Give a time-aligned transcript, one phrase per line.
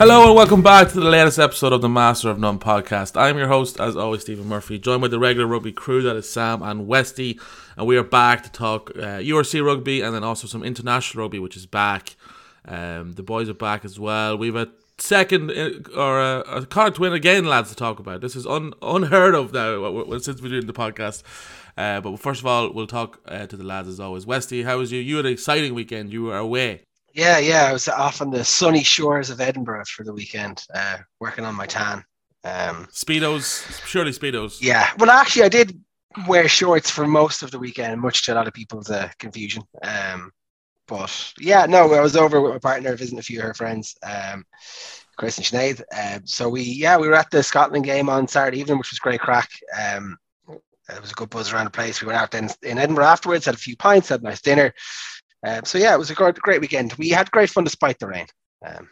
[0.00, 3.20] Hello and welcome back to the latest episode of the Master of None podcast.
[3.20, 6.26] I'm your host, as always, Stephen Murphy, joined by the regular rugby crew that is
[6.26, 7.38] Sam and Westy,
[7.76, 11.38] and we are back to talk uh, URC rugby and then also some international rugby,
[11.38, 12.16] which is back.
[12.64, 14.38] Um, the boys are back as well.
[14.38, 18.22] We've a second uh, or a, a Connacht win again, lads, to talk about.
[18.22, 21.24] This is un, unheard of now since we're doing the podcast.
[21.76, 24.24] Uh, but first of all, we'll talk uh, to the lads as always.
[24.24, 25.00] Westy, how was you?
[25.02, 26.10] You had an exciting weekend.
[26.10, 26.84] You were away.
[27.12, 27.64] Yeah, yeah.
[27.64, 31.54] I was off on the sunny shores of Edinburgh for the weekend, uh, working on
[31.54, 32.04] my tan.
[32.44, 34.58] Um, speedos, surely speedos.
[34.62, 34.88] Yeah.
[34.98, 35.78] Well, actually, I did
[36.26, 39.62] wear shorts for most of the weekend, much to a lot of people's uh, confusion.
[39.82, 40.32] Um,
[40.88, 43.96] but yeah, no, I was over with my partner visiting a few of her friends,
[44.02, 44.44] um,
[45.16, 45.82] Chris and Sinead.
[45.96, 48.98] Um, so we, yeah, we were at the Scotland game on Saturday evening, which was
[48.98, 49.50] great crack.
[49.78, 50.16] Um,
[50.48, 52.00] it was a good buzz around the place.
[52.00, 54.74] We went out then in Edinburgh afterwards, had a few pints, had a nice dinner.
[55.46, 56.92] Um, so yeah, it was a great, great weekend.
[56.94, 58.26] We had great fun despite the rain.
[58.66, 58.88] Um,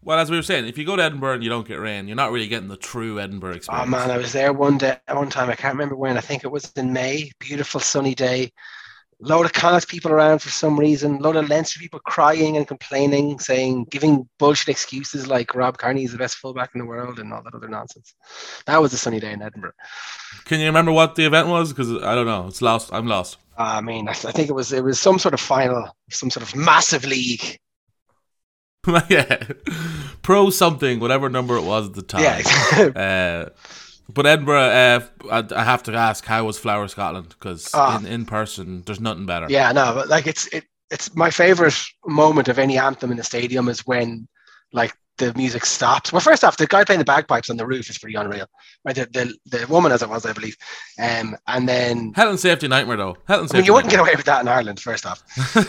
[0.00, 2.06] well, as we were saying, if you go to Edinburgh and you don't get rain,
[2.06, 3.88] you're not really getting the true Edinburgh experience.
[3.88, 5.50] Oh man, I was there one day, one time.
[5.50, 6.16] I can't remember when.
[6.16, 7.32] I think it was in May.
[7.40, 8.52] Beautiful sunny day.
[9.20, 11.18] Load of Connacht people around for some reason.
[11.18, 16.12] Load of Leinster people crying and complaining, saying, giving bullshit excuses like Rob Kearney is
[16.12, 18.14] the best fullback in the world and all that other nonsense.
[18.66, 19.72] That was a sunny day in Edinburgh.
[20.44, 21.72] Can you remember what the event was?
[21.72, 22.46] Because I don't know.
[22.46, 22.90] It's lost.
[22.92, 23.38] I'm lost.
[23.56, 26.46] I mean, I, I think it was it was some sort of final, some sort
[26.46, 27.58] of massive league.
[29.08, 29.42] yeah,
[30.22, 32.22] pro something, whatever number it was at the time.
[32.22, 32.84] Yeah.
[32.96, 33.48] uh,
[34.08, 37.28] but Edinburgh, uh, I, I, have to ask, how was Flower Scotland?
[37.28, 37.98] Because uh, ah.
[37.98, 39.46] in, in person, there's nothing better.
[39.48, 43.24] Yeah, no, but like it's it, it's my favorite moment of any anthem in the
[43.24, 44.26] stadium is when
[44.72, 46.12] like the music stops.
[46.12, 48.46] Well, first off, the guy playing the bagpipes on the roof is pretty unreal.
[48.84, 50.56] Right, the the, the woman as it was, I believe.
[50.98, 53.16] Um, and then health and safety nightmare though.
[53.26, 53.58] Health and safety.
[53.58, 55.22] I mean, you wouldn't get away with that in Ireland, first off.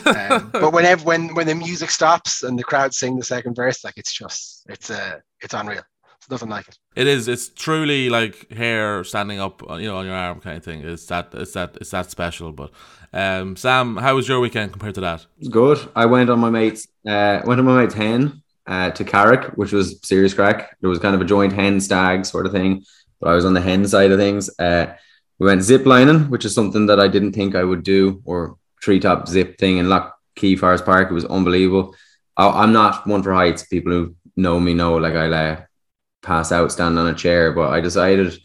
[0.07, 3.83] um, but whenever when when the music stops and the crowd sing the second verse,
[3.83, 5.83] like it's just it's uh it's unreal.
[6.29, 6.77] It's nothing like it.
[6.95, 7.27] It is.
[7.27, 10.81] It's truly like hair standing up, you know, on your arm kind of thing.
[10.81, 11.29] It's that.
[11.33, 11.75] It's that.
[11.81, 12.51] It's that special.
[12.51, 12.69] But
[13.11, 15.21] um, Sam, how was your weekend compared to that?
[15.21, 15.89] It was good.
[15.95, 16.87] I went on my mate's.
[17.03, 20.77] Uh, went on my mate's hen uh, to Carrick, which was serious crack.
[20.79, 22.83] It was kind of a joint hen stag sort of thing,
[23.19, 24.51] but I was on the hen side of things.
[24.59, 24.93] Uh,
[25.39, 28.55] we went zip lining, which is something that I didn't think I would do, or
[28.81, 31.09] treetop zip thing in Lough Key Forest Park.
[31.09, 31.95] It was unbelievable.
[32.37, 33.63] I, am not one for heights.
[33.63, 35.61] People who know me know like I uh,
[36.21, 38.39] pass out standing on a chair, but I decided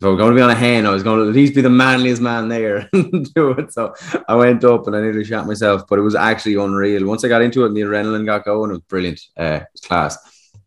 [0.00, 1.54] if I was going to be on a hen, I was going to at least
[1.54, 3.72] be the manliest man there and do it.
[3.72, 3.94] So
[4.26, 7.06] I went up and I nearly shot myself, but it was actually unreal.
[7.06, 9.20] Once I got into it and the adrenaline got going, it was brilliant.
[9.38, 10.16] Uh, it was class.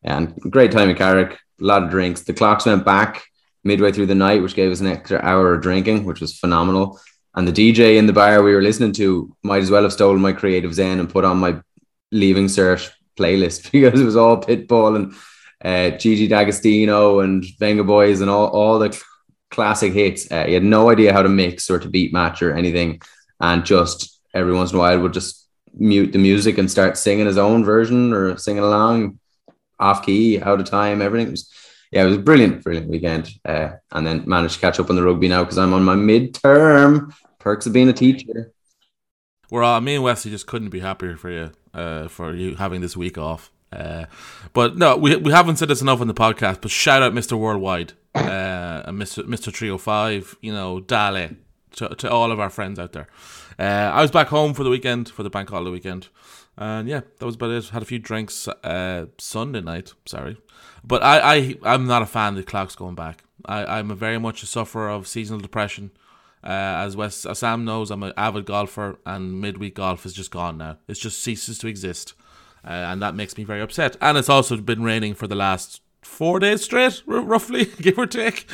[0.04, 2.22] And great time in Carrick, a lot of drinks.
[2.22, 3.24] The clocks went back
[3.64, 7.00] midway through the night, which gave us an extra hour of drinking, which was phenomenal.
[7.36, 10.22] And the DJ in the bar we were listening to might as well have stolen
[10.22, 11.60] my creative zen and put on my
[12.12, 15.16] leaving cert playlist because it was all Pitbull and
[15.64, 19.02] uh, Gigi D'Agostino and Venga Boys and all, all the
[19.50, 20.32] classic hits.
[20.32, 23.02] Uh, he had no idea how to mix or to beat match or anything,
[23.40, 27.26] and just every once in a while would just mute the music and start singing
[27.26, 29.20] his own version or singing along
[29.80, 31.02] off key, out of time.
[31.02, 31.52] Everything was,
[31.92, 33.30] yeah, it was brilliant, brilliant weekend.
[33.44, 35.96] Uh, and then managed to catch up on the rugby now because I'm on my
[35.96, 37.14] midterm.
[37.40, 38.52] Perks of being a teacher.
[39.50, 42.98] We're me and Wesley just couldn't be happier for you, uh, for you having this
[42.98, 43.52] week off.
[43.74, 44.06] Uh,
[44.54, 46.62] but no, we we haven't said this enough on the podcast.
[46.62, 47.38] But shout out Mr.
[47.38, 49.24] Worldwide uh, and Mr.
[49.24, 49.52] Mr.
[49.52, 50.36] Trio Five.
[50.42, 51.30] You know, Dale
[51.74, 53.08] to, to all of our friends out there.
[53.58, 56.10] Uh, I was back home for the weekend for the bank holiday weekend,
[56.58, 57.70] and yeah, that was about it.
[57.70, 59.94] Had a few drinks uh, Sunday night.
[60.06, 60.38] Sorry,
[60.84, 63.24] but I I I'm not a fan of the clocks going back.
[63.46, 65.92] I I'm a very much a sufferer of seasonal depression.
[66.44, 70.30] Uh, as West as Sam knows, I'm an avid golfer, and midweek golf is just
[70.32, 70.78] gone now.
[70.88, 72.14] It just ceases to exist
[72.66, 73.98] uh, and that makes me very upset.
[74.02, 78.08] And it's also been raining for the last four days straight, r- roughly, give or
[78.08, 78.50] take.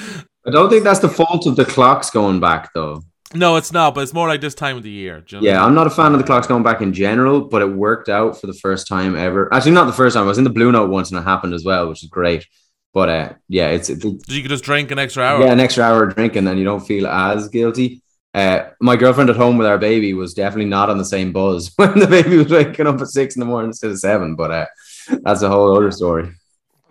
[0.46, 3.04] I don't think that's the fault of the clocks going back, though.
[3.36, 5.24] No, it's not, but it's more like this time of the year.
[5.28, 7.62] You know yeah, I'm not a fan of the clocks going back in general, but
[7.62, 9.54] it worked out for the first time ever.
[9.54, 10.24] Actually, not the first time.
[10.24, 12.48] I was in the Blue Note once and it happened as well, which is great.
[12.92, 13.89] But uh, yeah, it's.
[13.89, 15.42] It, you could just drink an extra hour.
[15.42, 18.01] Yeah, an extra hour of drinking, and you don't feel as guilty.
[18.34, 21.72] Uh, my girlfriend at home with our baby was definitely not on the same buzz
[21.76, 24.36] when the baby was waking up at six in the morning instead of seven.
[24.36, 24.66] But uh,
[25.24, 26.31] that's a whole other story.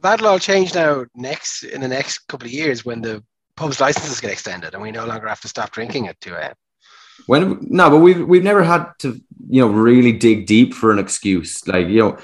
[0.03, 3.23] That'll all change now next in the next couple of years when the
[3.57, 6.55] pub's licenses get extended and we no longer have to stop drinking at two a.m.
[7.27, 10.99] When no, but we've we've never had to you know really dig deep for an
[10.99, 11.67] excuse.
[11.67, 12.19] Like you know,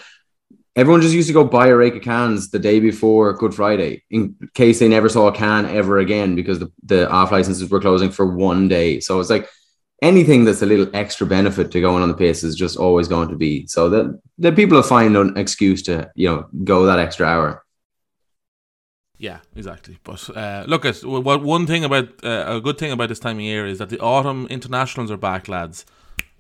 [0.76, 4.02] everyone just used to go buy a rake of cans the day before Good Friday
[4.10, 7.80] in case they never saw a can ever again because the, the off licenses were
[7.80, 9.00] closing for one day.
[9.00, 9.48] So it's like
[10.02, 13.28] anything that's a little extra benefit to going on the pace is just always going
[13.28, 16.98] to be so that the people will find an excuse to you know go that
[16.98, 17.64] extra hour.
[19.16, 19.98] Yeah, exactly.
[20.02, 23.36] But uh, look at what one thing about uh, a good thing about this time
[23.36, 25.86] of year is that the autumn internationals are back, lads.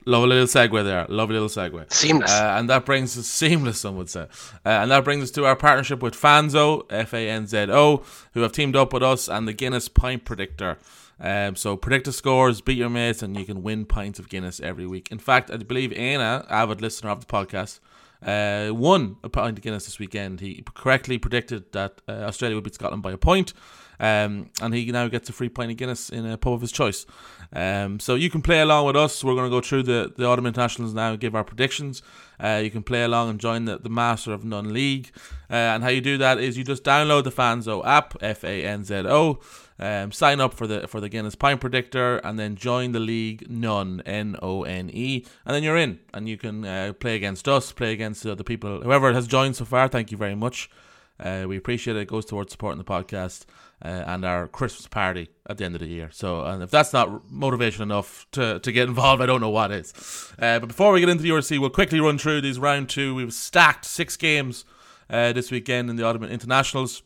[0.06, 1.06] Lovely little segue there.
[1.08, 1.92] Lovely little segue.
[1.92, 2.30] Seamless.
[2.30, 4.26] Uh, and that brings us seamless, some would say.
[4.64, 8.02] Uh, and that brings us to our partnership with Fanzo, F A N Z O,
[8.32, 10.78] who have teamed up with us and the Guinness Pint Predictor.
[11.18, 14.60] Um, so predict the scores, beat your mates, and you can win pints of Guinness
[14.60, 15.10] every week.
[15.10, 17.78] In fact, I believe Anna, avid listener of the podcast,
[18.20, 20.40] uh, won a pint of Guinness this weekend.
[20.40, 23.54] He correctly predicted that uh, Australia would beat Scotland by a point,
[24.00, 26.72] um, and he now gets a free pint of Guinness in a pub of his
[26.72, 27.06] choice.
[27.52, 29.22] Um, so you can play along with us.
[29.22, 32.02] We're going to go through the, the Autumn Internationals now and give our predictions.
[32.40, 35.12] Uh, you can play along and join the, the Master of None League.
[35.48, 38.64] Uh, and how you do that is you just download the Fanzo app, F A
[38.64, 39.38] N Z O.
[39.78, 43.50] Um, sign up for the for the Guinness Pint Predictor, and then join the league.
[43.50, 47.48] None, N O N E, and then you're in, and you can uh, play against
[47.48, 49.88] us, play against the people, whoever has joined so far.
[49.88, 50.70] Thank you very much.
[51.18, 52.00] Uh, we appreciate it.
[52.00, 53.46] It goes towards supporting the podcast
[53.82, 56.10] uh, and our Christmas party at the end of the year.
[56.12, 59.70] So, and if that's not motivation enough to, to get involved, I don't know what
[59.70, 59.92] is.
[60.38, 63.14] Uh, but before we get into the URC, we'll quickly run through these round two.
[63.14, 64.64] We've stacked six games
[65.10, 67.02] uh, this weekend in the Autumn Internationals,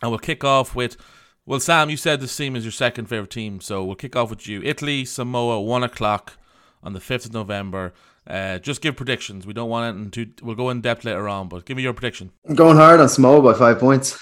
[0.00, 0.96] and we'll kick off with.
[1.44, 4.30] Well, Sam, you said this team is your second favorite team, so we'll kick off
[4.30, 4.62] with you.
[4.62, 6.38] Italy, Samoa, one o'clock
[6.84, 7.92] on the fifth of November.
[8.24, 9.44] Uh, just give predictions.
[9.44, 10.32] We don't want it into.
[10.40, 12.30] We'll go in depth later on, but give me your prediction.
[12.48, 14.20] I'm going hard on Samoa by five points.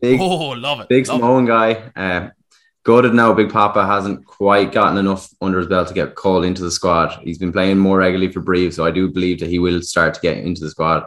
[0.00, 0.88] Big, oh, love it.
[0.88, 1.90] big love Samoan guy.
[1.96, 2.30] Uh,
[2.84, 3.32] gutted now.
[3.32, 7.18] Big Papa hasn't quite gotten enough under his belt to get called into the squad.
[7.22, 10.14] He's been playing more regularly for Brive, so I do believe that he will start
[10.14, 11.06] to get into the squad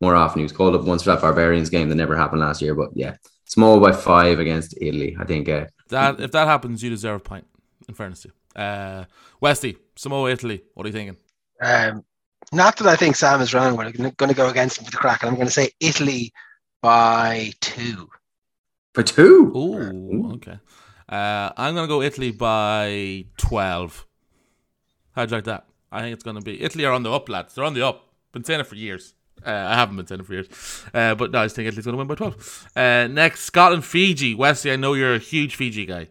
[0.00, 0.40] more often.
[0.40, 2.90] He was called up once for that Barbarians game that never happened last year, but
[2.94, 5.16] yeah, Samoa by five against Italy.
[5.20, 5.48] I think.
[5.48, 7.46] Uh, That if that happens, you deserve a point.
[7.88, 9.04] In fairness to you, uh,
[9.40, 10.62] Westy, Samoa, Italy.
[10.74, 11.16] What are you thinking?
[11.62, 12.04] Um,
[12.52, 14.90] not that I think Sam is wrong, but I'm going to go against him for
[14.92, 16.32] the crack, and I'm going to say Italy
[16.82, 18.10] by two.
[18.94, 19.52] for two.
[19.56, 20.58] Ooh, okay.
[21.08, 24.06] Uh, I'm gonna go Italy by twelve.
[25.12, 25.66] How'd you like that?
[25.90, 27.54] I think it's gonna be Italy are on the up, lads.
[27.54, 28.06] They're on the up.
[28.32, 29.14] Been saying it for years.
[29.44, 31.86] Uh, I haven't been saying it for years, uh, but no, I just think Italy's
[31.86, 32.68] gonna win by twelve.
[32.76, 34.34] Uh, next, Scotland, Fiji.
[34.34, 36.08] Wesley, I know you're a huge Fiji guy,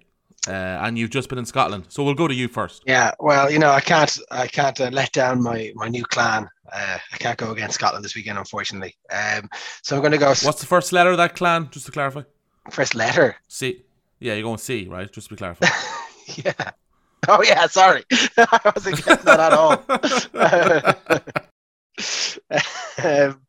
[0.47, 2.83] uh, and you've just been in Scotland, so we'll go to you first.
[2.87, 6.49] Yeah, well, you know, I can't, I can't uh, let down my my new clan.
[6.73, 8.95] Uh, I can't go against Scotland this weekend, unfortunately.
[9.11, 9.49] Um,
[9.83, 11.69] so I'm going to go s- What's the first letter of that clan?
[11.71, 12.21] Just to clarify.
[12.71, 13.35] first letter.
[13.47, 13.83] C.
[14.19, 15.11] Yeah, you're going C, right?
[15.11, 15.69] Just to be clarified.
[16.35, 16.71] yeah.
[17.27, 18.03] Oh yeah, sorry,
[18.37, 19.83] I wasn't getting that at all.
[23.03, 23.41] um,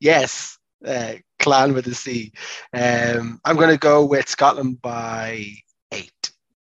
[0.00, 2.32] yes, uh, clan with a C.
[2.72, 5.46] Um, I'm going to go with Scotland by
[5.92, 6.32] eight.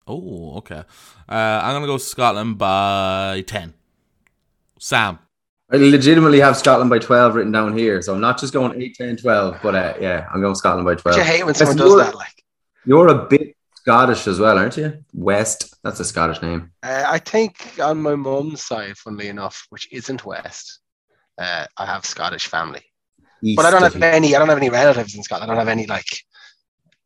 [0.07, 0.83] oh, okay.
[1.29, 3.73] Uh, I'm gonna go Scotland by ten.
[4.79, 5.19] Sam.
[5.71, 8.01] I legitimately have Scotland by 12 written down here.
[8.01, 10.95] So I'm not just going 8, 10, 12, but uh, yeah, I'm going Scotland by
[10.95, 11.03] 12.
[11.03, 12.15] But you hate when someone does that.
[12.15, 12.43] Like,
[12.85, 15.03] You're a bit Scottish as well, aren't you?
[15.13, 15.75] West.
[15.83, 16.71] That's a Scottish name.
[16.83, 20.79] uh, I think on my mum's side, funnily enough, which isn't West,
[21.37, 22.81] uh, I have Scottish family.
[23.43, 24.35] East But I don't have any.
[24.35, 25.51] I don't have any relatives in Scotland.
[25.51, 26.21] I don't have any like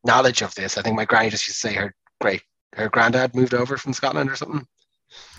[0.06, 0.78] knowledge of this.
[0.78, 2.42] I think my granny just used to say her great
[2.76, 4.66] her granddad moved over from Scotland or something.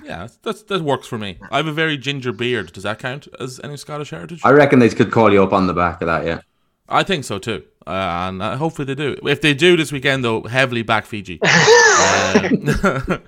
[0.04, 1.38] Yeah, that's that works for me.
[1.50, 2.72] I have a very ginger beard.
[2.72, 4.40] Does that count as any Scottish heritage?
[4.44, 6.40] I reckon they could call you up on the back of that, yeah.
[6.88, 9.16] I think so too, uh, and uh, hopefully they do.
[9.26, 11.38] If they do this weekend, though, heavily back Fiji.
[11.44, 12.48] uh,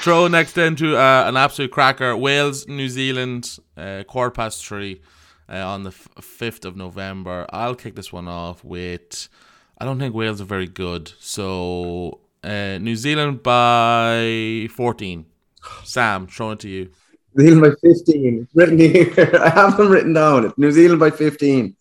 [0.00, 5.02] throw next into uh, an absolute cracker: Wales, New Zealand, uh, quarter past three
[5.48, 7.46] uh, on the fifth of November.
[7.50, 9.28] I'll kick this one off with.
[9.78, 15.26] I don't think Wales are very good, so uh, New Zealand by fourteen.
[15.84, 16.90] Sam, throwing it to you.
[17.34, 18.42] New Zealand by 15.
[18.42, 19.40] It's written here.
[19.42, 20.46] I have them written down.
[20.46, 21.76] It's New Zealand by 15.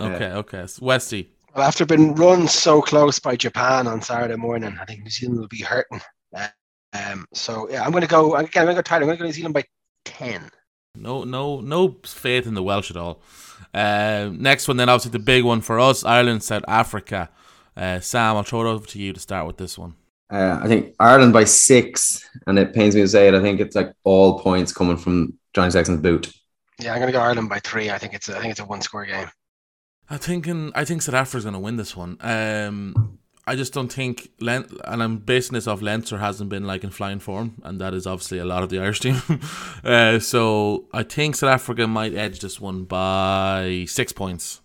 [0.00, 0.66] Okay, okay.
[0.66, 1.30] So Westy.
[1.54, 5.40] Well, after being run so close by Japan on Saturday morning, I think New Zealand
[5.40, 6.00] will be hurting.
[6.34, 6.48] Uh,
[6.92, 8.34] um, so yeah, I'm going to go.
[8.36, 8.96] Again, I'm going to go tight.
[8.96, 9.64] I'm going to go New Zealand by
[10.04, 10.50] ten.
[10.94, 13.22] No, no, no faith in the Welsh at all.
[13.74, 17.30] Uh, next one, then obviously the big one for us: Ireland, South Africa.
[17.76, 19.94] Uh, Sam, I'll throw it over to you to start with this one.
[20.30, 23.34] Uh, I think Ireland by six, and it pains me to say it.
[23.34, 26.32] I think it's like all points coming from Johnny Sexton's boot.
[26.78, 27.90] Yeah, I'm going to go Ireland by three.
[27.90, 29.28] I think it's a, I think it's a one score game.
[30.10, 32.18] I think, thinking, I think South Africa's going to win this one.
[32.20, 36.84] Um, I just don't think, Len- and I'm basing this off Leinster hasn't been like
[36.84, 39.22] in flying form, and that is obviously a lot of the Irish team.
[39.84, 44.60] uh, so I think South Africa might edge this one by six points.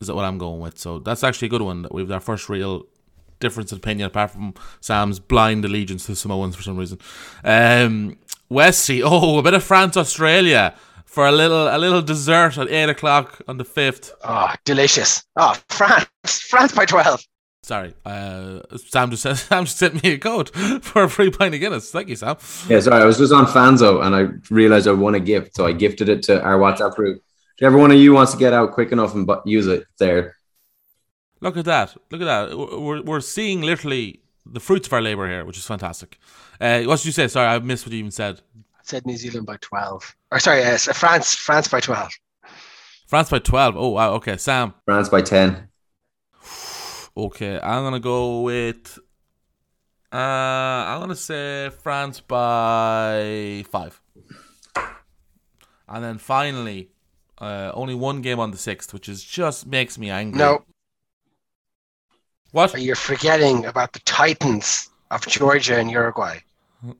[0.00, 0.78] Is that what I'm going with?
[0.78, 1.86] So that's actually a good one.
[1.90, 2.86] We've our first real
[3.44, 6.98] difference in opinion apart from Sam's blind allegiance to the Samoans for some reason.
[7.44, 8.16] Um,
[8.50, 10.74] Westy, oh, a bit of France Australia
[11.04, 14.12] for a little a little dessert at eight o'clock on the fifth.
[14.24, 15.22] Oh, delicious.
[15.36, 17.24] Oh, France, France by 12.
[17.62, 20.50] Sorry, uh, Sam just said, Sam just sent me a code
[20.82, 21.90] for a free pint of Guinness.
[21.90, 22.36] Thank you, Sam.
[22.68, 25.64] Yeah, sorry, I was just on Fanzo and I realized I won a gift, so
[25.66, 27.22] I gifted it to our WhatsApp group.
[27.56, 30.36] Whichever one of you wants to get out quick enough and bu- use it, there.
[31.44, 31.94] Look at that!
[32.10, 32.56] Look at that!
[32.56, 36.18] We're we're seeing literally the fruits of our labor here, which is fantastic.
[36.58, 37.28] Uh, what did you say?
[37.28, 38.40] Sorry, I missed what you even said.
[38.56, 40.16] I said New Zealand by 12.
[40.32, 42.12] Or sorry, uh, France, France by 12.
[43.06, 43.76] France by twelve.
[43.76, 44.14] Oh wow.
[44.14, 44.72] Okay, Sam.
[44.86, 45.68] France by 10.
[47.14, 48.98] Okay, I'm gonna go with.
[50.10, 54.00] Uh, I'm gonna say France by five,
[55.88, 56.88] and then finally,
[57.38, 60.38] uh, only one game on the sixth, which is just makes me angry.
[60.38, 60.64] No,
[62.54, 62.80] What?
[62.80, 66.38] you're forgetting about the Titans of Georgia and Uruguay.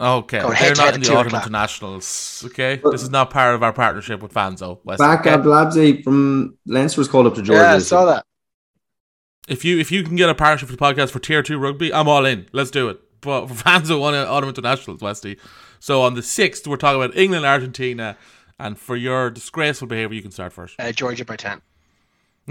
[0.00, 1.42] Okay, Going they're not in the autumn o'clock.
[1.42, 2.42] internationals.
[2.46, 4.80] Okay, this is not part of our partnership with Fanzo.
[4.82, 4.98] West.
[4.98, 5.30] Back okay?
[5.30, 7.62] up Labsy from Leinster was called up to Georgia.
[7.62, 8.24] Yeah, I saw that.
[9.46, 11.92] If you if you can get a partnership for the podcast for tier two rugby,
[11.92, 12.48] I'm all in.
[12.52, 12.98] Let's do it.
[13.20, 15.38] But for fans of one autumn internationals, Westy.
[15.78, 18.16] So on the sixth, we're talking about England, Argentina,
[18.58, 20.74] and for your disgraceful behaviour, you can start first.
[20.80, 21.60] Uh, Georgia by 10.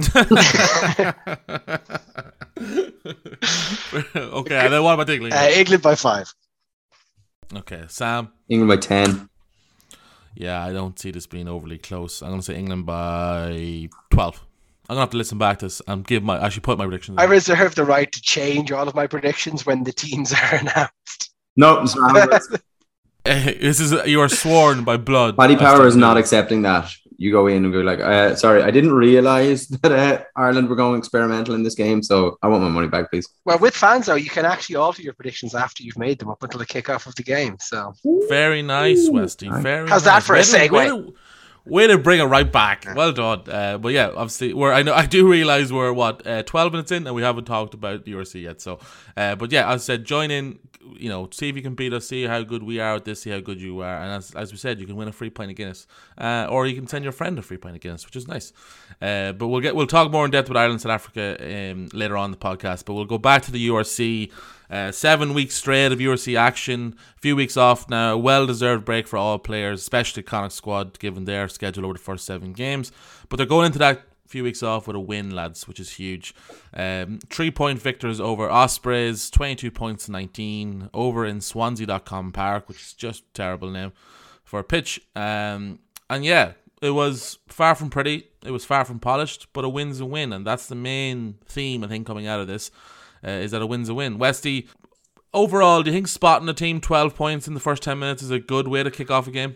[4.15, 5.33] okay, and then what about England?
[5.33, 6.33] Uh, England by 5.
[7.57, 8.29] Okay, Sam.
[8.49, 9.29] England by 10.
[10.35, 12.21] Yeah, I don't see this being overly close.
[12.23, 14.43] I'm going to say England by twelve.
[14.89, 16.85] I'm going to have to listen back to this and give my actually put my
[16.85, 17.19] predictions.
[17.19, 17.29] I in.
[17.29, 21.33] reserve the right to change all of my predictions when the teams are announced.
[21.55, 22.27] No, sorry.
[23.25, 25.37] this is you are sworn by blood.
[25.37, 26.21] Paddy I Power still is do not this.
[26.25, 26.91] accepting that.
[27.17, 30.75] You go in and go like, uh, sorry, I didn't realize that uh, Ireland were
[30.75, 33.27] going experimental in this game, so I want my money back, please.
[33.45, 36.41] Well, with fans though, you can actually alter your predictions after you've made them up
[36.43, 37.57] until the kickoff of the game.
[37.59, 37.93] So
[38.29, 39.49] Very nice, Ooh, Westy.
[39.49, 39.87] Very.
[39.89, 40.71] How's that for a Way to- segue?
[40.71, 41.13] Way to,
[41.65, 42.85] way to bring it right back.
[42.95, 43.43] Well done.
[43.47, 44.71] Uh, but yeah, obviously, we're.
[44.71, 44.93] I know.
[44.93, 48.13] I do realize we're what uh, twelve minutes in, and we haven't talked about the
[48.13, 48.61] URC yet.
[48.61, 48.79] So,
[49.15, 50.59] uh, but yeah, as I said, join in.
[50.95, 52.07] You know, see if you can beat us.
[52.07, 53.21] See how good we are at this.
[53.21, 54.01] See how good you are.
[54.01, 56.67] And as, as we said, you can win a free pint of Guinness, uh, or
[56.67, 58.51] you can send your friend a free pint of Guinness, which is nice.
[59.01, 61.37] Uh, but we'll get we'll talk more in depth with Ireland, South Africa
[61.71, 62.83] um, later on in the podcast.
[62.85, 64.31] But we'll go back to the URC.
[64.69, 66.95] Uh, seven weeks straight of URC action.
[67.17, 68.17] A few weeks off now.
[68.17, 72.25] Well deserved break for all players, especially Connacht squad, given their schedule over the first
[72.25, 72.91] seven games.
[73.29, 74.03] But they're going into that
[74.33, 76.33] few weeks off with a win, lads, which is huge.
[76.73, 82.81] Um, three point victors over Ospreys, 22 points to 19, over in Swansea.com Park, which
[82.81, 83.91] is just terrible now
[84.43, 84.99] for a pitch.
[85.15, 85.77] Um,
[86.09, 88.27] and yeah, it was far from pretty.
[88.43, 91.83] It was far from polished, but a win's a win, and that's the main theme
[91.83, 92.71] I think coming out of this
[93.25, 94.17] uh, is that a win's a win.
[94.17, 94.67] Westy,
[95.33, 98.31] overall, do you think spotting a team twelve points in the first ten minutes is
[98.31, 99.55] a good way to kick off a game?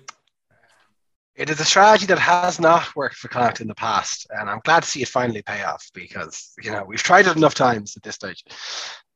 [1.38, 4.60] it is a strategy that has not worked for Connacht in the past, and I'm
[4.66, 7.96] glad to see it finally pay off because you know we've tried it enough times
[7.96, 8.44] at this stage.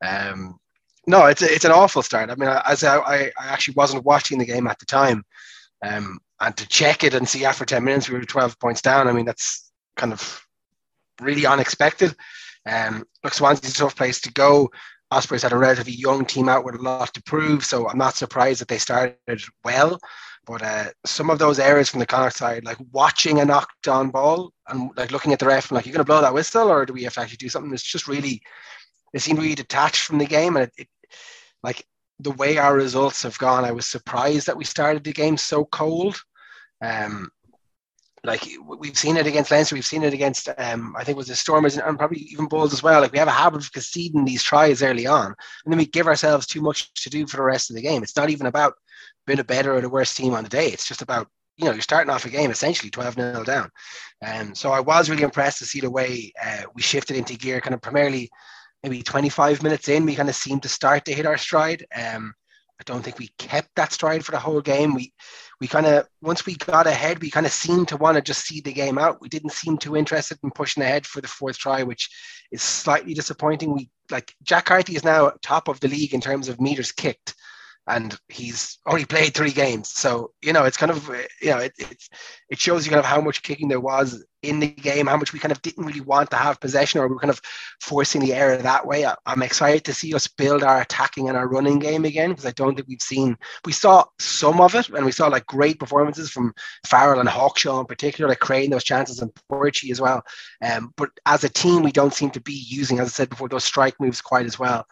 [0.04, 0.58] Um,
[1.06, 2.30] no, it's it's an awful start.
[2.30, 5.24] I mean, as I, I I actually wasn't watching the game at the time,
[5.84, 9.08] um, and to check it and see after ten minutes we were 12 points down.
[9.08, 10.46] I mean, that's kind of
[11.20, 12.14] really unexpected.
[12.66, 14.70] Um, look, Swansea's a tough place to go.
[15.10, 18.16] Ospreys had a relatively young team out with a lot to prove, so I'm not
[18.16, 19.16] surprised that they started
[19.62, 19.98] well.
[20.46, 24.10] But uh, some of those areas from the Connacht side, like watching a knocked on
[24.10, 26.68] ball and like looking at the ref and like, you're going to blow that whistle
[26.68, 27.72] or do we have to actually do something?
[27.72, 28.42] It's just really,
[29.12, 30.56] they seem really detached from the game.
[30.56, 30.88] And it, it,
[31.62, 31.86] like
[32.18, 35.64] the way our results have gone, I was surprised that we started the game so
[35.66, 36.20] cold.
[36.82, 37.30] Um,
[38.24, 38.46] like
[38.78, 41.34] we've seen it against Leinster, we've seen it against, um, I think it was the
[41.34, 43.00] Stormers and probably even Bulls as well.
[43.00, 46.06] Like we have a habit of conceding these tries early on, and then we give
[46.06, 48.02] ourselves too much to do for the rest of the game.
[48.02, 48.74] It's not even about
[49.26, 50.68] being a better or the worst team on the day.
[50.68, 53.70] It's just about you know you're starting off a game essentially 12 0 down.
[54.22, 57.36] And um, so I was really impressed to see the way uh, we shifted into
[57.36, 58.30] gear, kind of primarily
[58.82, 61.86] maybe 25 minutes in, we kind of seemed to start to hit our stride.
[61.94, 62.34] Um,
[62.80, 64.94] I don't think we kept that stride for the whole game.
[64.94, 65.12] We
[65.62, 68.44] we kind of once we got ahead, we kind of seemed to want to just
[68.44, 69.20] see the game out.
[69.20, 72.10] We didn't seem too interested in pushing ahead for the fourth try, which
[72.50, 73.72] is slightly disappointing.
[73.72, 77.36] We like Jack Carty is now top of the league in terms of meters kicked,
[77.86, 79.90] and he's only played three games.
[79.90, 81.08] So you know it's kind of
[81.40, 81.96] you know it it,
[82.50, 85.32] it shows you kind of how much kicking there was in the game, how much
[85.32, 87.40] we kind of didn't really want to have possession, or we are kind of
[87.80, 89.06] forcing the error that way.
[89.06, 92.46] I, am excited to see us build our attacking and our running game again because
[92.46, 93.36] I don't think we've seen.
[93.64, 96.54] We saw some of it, and we saw like great performances from
[96.86, 100.22] Farrell and Hawkshaw in particular, like creating those chances and Porchy as well.
[100.60, 103.48] Um, but as a team, we don't seem to be using, as I said before,
[103.48, 104.86] those strike moves quite as well.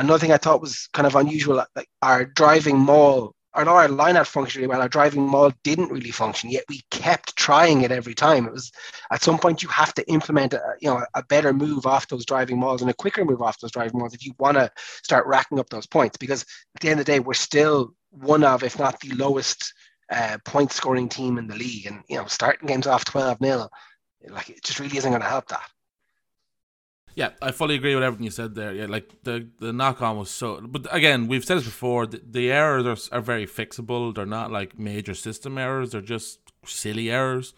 [0.00, 4.16] Another thing I thought was kind of unusual, like our driving maul our, our line
[4.16, 4.80] out functioned really well.
[4.80, 8.46] Our driving maul didn't really function, yet we kept trying it every time.
[8.46, 8.70] It was
[9.10, 12.24] at some point you have to implement a, you know a better move off those
[12.24, 14.70] driving mauls and a quicker move off those driving mauls if you want to
[15.02, 16.16] start racking up those points.
[16.16, 16.42] Because
[16.74, 19.72] at the end of the day, we're still one of, if not the lowest
[20.10, 23.68] uh, point scoring team in the league, and you know starting games off twelve 0
[24.28, 25.66] like it just really isn't going to help that.
[27.14, 28.72] Yeah, I fully agree with everything you said there.
[28.72, 30.60] Yeah, like the the knock on was so.
[30.60, 32.06] But again, we've said this before.
[32.06, 34.14] The, the errors are, are very fixable.
[34.14, 35.90] They're not like major system errors.
[35.90, 37.52] They're just silly errors,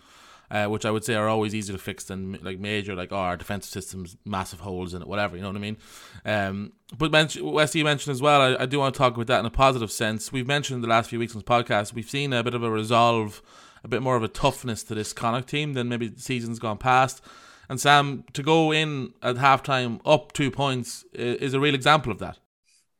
[0.50, 3.16] uh, which I would say are always easier to fix than like major, like oh,
[3.16, 5.36] our defensive system's massive holes in it, whatever.
[5.36, 5.76] You know what I mean?
[6.24, 8.40] Um, but mention, Westy you mentioned as well.
[8.40, 10.32] I, I do want to talk about that in a positive sense.
[10.32, 11.92] We've mentioned the last few weeks on this podcast.
[11.92, 13.42] We've seen a bit of a resolve,
[13.84, 16.78] a bit more of a toughness to this Connacht team than maybe the season's gone
[16.78, 17.22] past.
[17.68, 22.18] And Sam, to go in at halftime up two points is a real example of
[22.18, 22.38] that.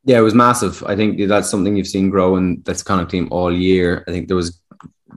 [0.04, 0.82] Yeah, it was massive.
[0.84, 4.04] I think that's something you've seen grow in this Connacht team all year.
[4.08, 4.60] I think there was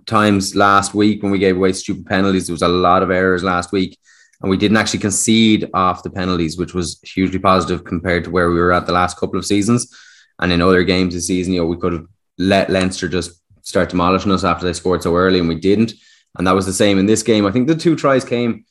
[0.05, 2.47] times last week when we gave away stupid penalties.
[2.47, 3.97] There was a lot of errors last week,
[4.41, 8.49] and we didn't actually concede off the penalties, which was hugely positive compared to where
[8.49, 9.91] we were at the last couple of seasons.
[10.39, 12.05] And in other games this season, you know, we could have
[12.37, 15.93] let Leinster just start demolishing us after they scored so early, and we didn't.
[16.37, 17.45] And that was the same in this game.
[17.45, 18.65] I think the two tries came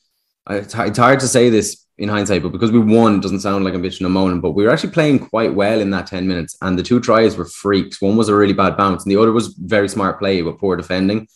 [0.49, 3.81] it's hard to say this in hindsight, but because we won, doesn't sound like I'm
[3.81, 4.41] bitching and moaning.
[4.41, 6.57] But we were actually playing quite well in that 10 minutes.
[6.61, 8.01] And the two tries were freaks.
[8.01, 10.75] One was a really bad bounce, and the other was very smart play, but poor
[10.75, 11.27] defending.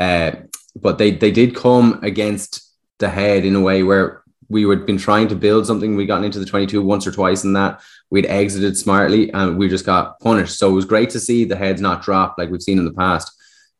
[0.00, 0.32] Uh,
[0.76, 4.98] but they they did come against the head in a way where we had been
[4.98, 5.94] trying to build something.
[5.94, 7.80] We got into the 22 once or twice in that.
[8.10, 10.58] We'd exited smartly and we just got punished.
[10.58, 12.92] So it was great to see the heads not drop like we've seen in the
[12.92, 13.30] past.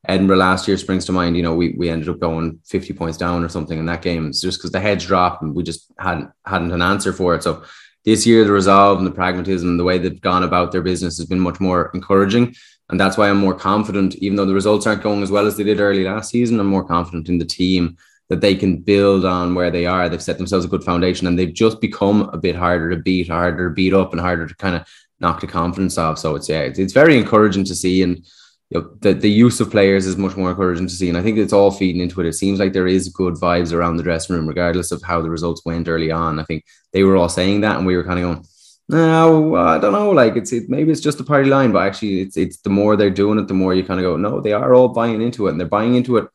[0.08, 1.36] Edinburgh last year springs to mind.
[1.36, 4.26] You know, we, we ended up going 50 points down or something in that game.
[4.26, 7.42] It's just because the heads dropped and we just hadn't hadn't an answer for it.
[7.42, 7.62] So
[8.04, 11.18] this year, the resolve and the pragmatism, and the way they've gone about their business
[11.18, 12.54] has been much more encouraging.
[12.88, 15.58] And that's why I'm more confident, even though the results aren't going as well as
[15.58, 17.98] they did early last season, I'm more confident in the team
[18.30, 20.08] that they can build on where they are.
[20.08, 23.28] They've set themselves a good foundation and they've just become a bit harder to beat,
[23.28, 24.86] harder to beat up, and harder to kind of
[25.20, 26.18] knock the confidence off.
[26.18, 28.02] So it's yeah, it's, it's very encouraging to see.
[28.02, 28.26] And
[28.70, 31.08] you know, the, the use of players is much more encouraging to see.
[31.08, 32.26] And I think it's all feeding into it.
[32.26, 35.30] It seems like there is good vibes around the dressing room, regardless of how the
[35.30, 36.38] results went early on.
[36.38, 38.46] I think they were all saying that, and we were kind of going,
[38.90, 40.10] no, I don't know.
[40.10, 42.96] Like it's it, maybe it's just a party line, but actually, it's it's the more
[42.96, 45.46] they're doing it, the more you kind of go, no, they are all buying into
[45.46, 46.28] it, and they're buying into it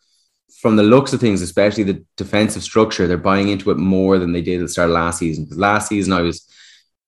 [0.60, 3.08] from the looks of things, especially the defensive structure.
[3.08, 5.44] They're buying into it more than they did at the start of last season.
[5.46, 6.48] Because last season, I was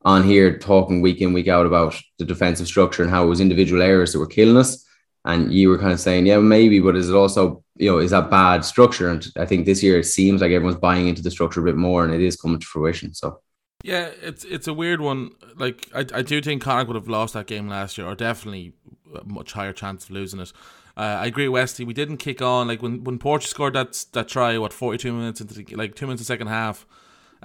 [0.04, 3.40] on here talking week in week out about the defensive structure and how it was
[3.40, 4.86] individual errors that were killing us
[5.26, 8.12] and you were kind of saying, yeah, maybe, but is it also, you know, is
[8.12, 9.10] that bad structure?
[9.10, 11.76] And I think this year it seems like everyone's buying into the structure a bit
[11.76, 13.14] more, and it is coming to fruition.
[13.14, 13.42] So.
[13.84, 15.32] Yeah, it's it's a weird one.
[15.58, 18.74] Like I, I do think Connacht would have lost that game last year, or definitely
[19.14, 20.54] a much higher chance of losing it.
[20.98, 21.84] Uh, I agree, Westy.
[21.84, 24.58] We didn't kick on like when when Portugal scored that that try.
[24.58, 26.88] What forty two minutes into the, like two minutes of second half.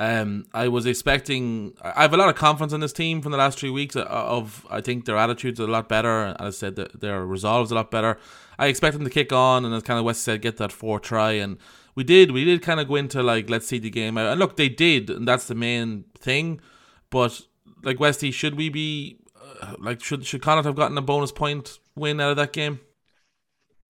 [0.01, 1.75] Um, I was expecting.
[1.83, 3.97] I have a lot of confidence in this team from the last three weeks.
[3.97, 6.35] Uh, of I think their attitudes are a lot better.
[6.41, 8.17] I said, their resolves a lot better.
[8.59, 11.01] I expect them to kick on, and as kind of West said, get that four
[11.01, 11.59] try, and
[11.95, 12.31] we did.
[12.31, 15.11] We did kind of go into like let's see the game and look, they did,
[15.11, 16.63] and that's the main thing.
[17.11, 17.43] But
[17.83, 19.19] like Westy, should we be
[19.61, 22.81] uh, like should should Connacht have gotten a bonus point win out of that game?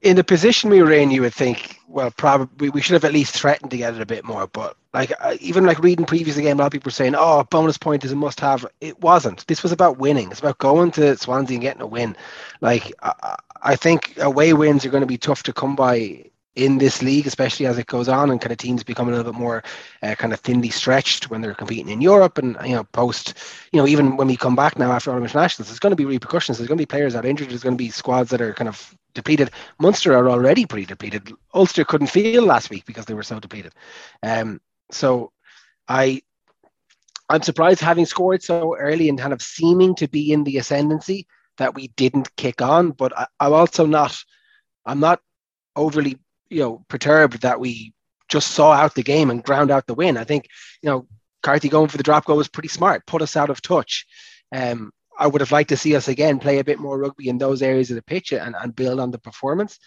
[0.03, 3.13] In the position we were in, you would think, well, probably we should have at
[3.13, 4.47] least threatened to get it a bit more.
[4.47, 7.45] But like uh, even like reading previous game, a lot of people were saying, "Oh,
[7.45, 9.47] bonus point is a must-have." It wasn't.
[9.47, 10.31] This was about winning.
[10.31, 12.17] It's about going to Swansea and getting a win.
[12.61, 16.79] Like I, I think away wins are going to be tough to come by in
[16.79, 19.39] this league, especially as it goes on and kind of teams become a little bit
[19.39, 19.63] more
[20.03, 23.35] uh, kind of thinly stretched when they're competing in Europe and you know post
[23.73, 26.05] you know even when we come back now after all internationals, there's going to be
[26.05, 26.59] repercussions.
[26.59, 27.51] There's going to be players that are injured.
[27.51, 29.51] There's going to be squads that are kind of depleted.
[29.79, 31.33] Munster are already pretty depleted.
[31.55, 33.73] Ulster couldn't feel last week because they were so depleted.
[34.23, 34.61] Um,
[34.91, 35.33] so
[35.89, 36.23] I
[37.29, 41.29] I'm surprised having scored so early and kind of seeming to be in the ascendancy
[41.59, 42.91] that we didn't kick on.
[42.91, 44.17] But I, I'm also not
[44.85, 45.21] I'm not
[45.77, 46.19] overly
[46.51, 47.95] you know perturbed that we
[48.29, 50.17] just saw out the game and ground out the win.
[50.17, 50.49] I think
[50.83, 51.07] you know
[51.43, 54.07] Carty going for the drop goal was pretty smart, put us out of touch.
[54.53, 57.39] Um, I would have liked to see us again play a bit more rugby in
[57.39, 59.79] those areas of the pitch and, and build on the performance.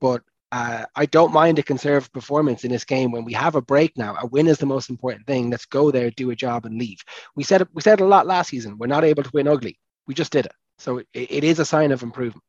[0.00, 3.60] But uh, I don't mind a conservative performance in this game when we have a
[3.60, 4.16] break now.
[4.18, 5.50] A win is the most important thing.
[5.50, 6.98] Let's go there, do a job, and leave.
[7.36, 8.78] We said we said a lot last season.
[8.78, 9.78] We're not able to win ugly.
[10.06, 10.52] We just did it.
[10.78, 12.44] So it, it is a sign of improvement.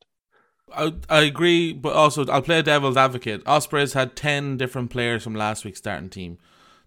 [0.76, 3.44] I, I agree, but also I'll play a devil's advocate.
[3.46, 6.38] Ospreys had ten different players from last week's starting team.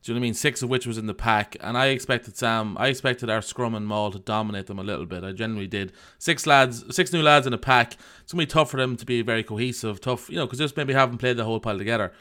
[0.03, 0.35] Do you know what I mean?
[0.35, 2.77] Six of which was in the pack, and I expected Sam.
[2.77, 5.23] I expected our scrum and maul to dominate them a little bit.
[5.23, 5.93] I generally did.
[6.19, 7.97] Six lads, six new lads in a pack.
[8.23, 10.01] It's gonna be tough for them to be very cohesive.
[10.01, 12.13] Tough, you know, because just maybe haven't played the whole pile together.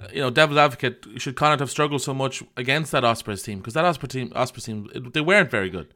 [0.00, 3.58] Uh, you know, Devil's Advocate should Connacht have struggled so much against that Ospreys team
[3.58, 5.94] because that Ospreys team, Ospreys team, it, they weren't very good.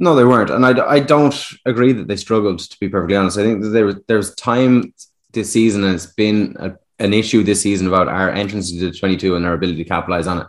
[0.00, 1.34] No, they weren't, and I, I don't
[1.66, 2.60] agree that they struggled.
[2.60, 4.94] To be perfectly honest, I think that there was there's time
[5.32, 9.36] this season it's been a, an issue this season about our entrance into the 22
[9.36, 10.46] and our ability to capitalize on it.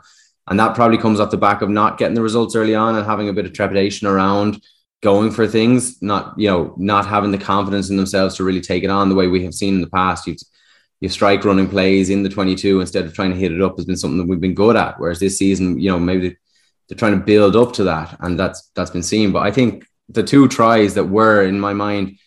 [0.48, 3.06] And that probably comes off the back of not getting the results early on and
[3.06, 4.62] having a bit of trepidation around
[5.02, 8.84] going for things, not, you know, not having the confidence in themselves to really take
[8.84, 10.26] it on the way we have seen in the past.
[10.26, 10.40] You've,
[11.02, 13.86] you strike running plays in the 22 instead of trying to hit it up has
[13.86, 15.00] been something that we've been good at.
[15.00, 16.36] Whereas this season, you know, maybe
[16.90, 18.18] they're trying to build up to that.
[18.20, 19.32] And that's, that's been seen.
[19.32, 22.18] But I think the two tries that were in my mind,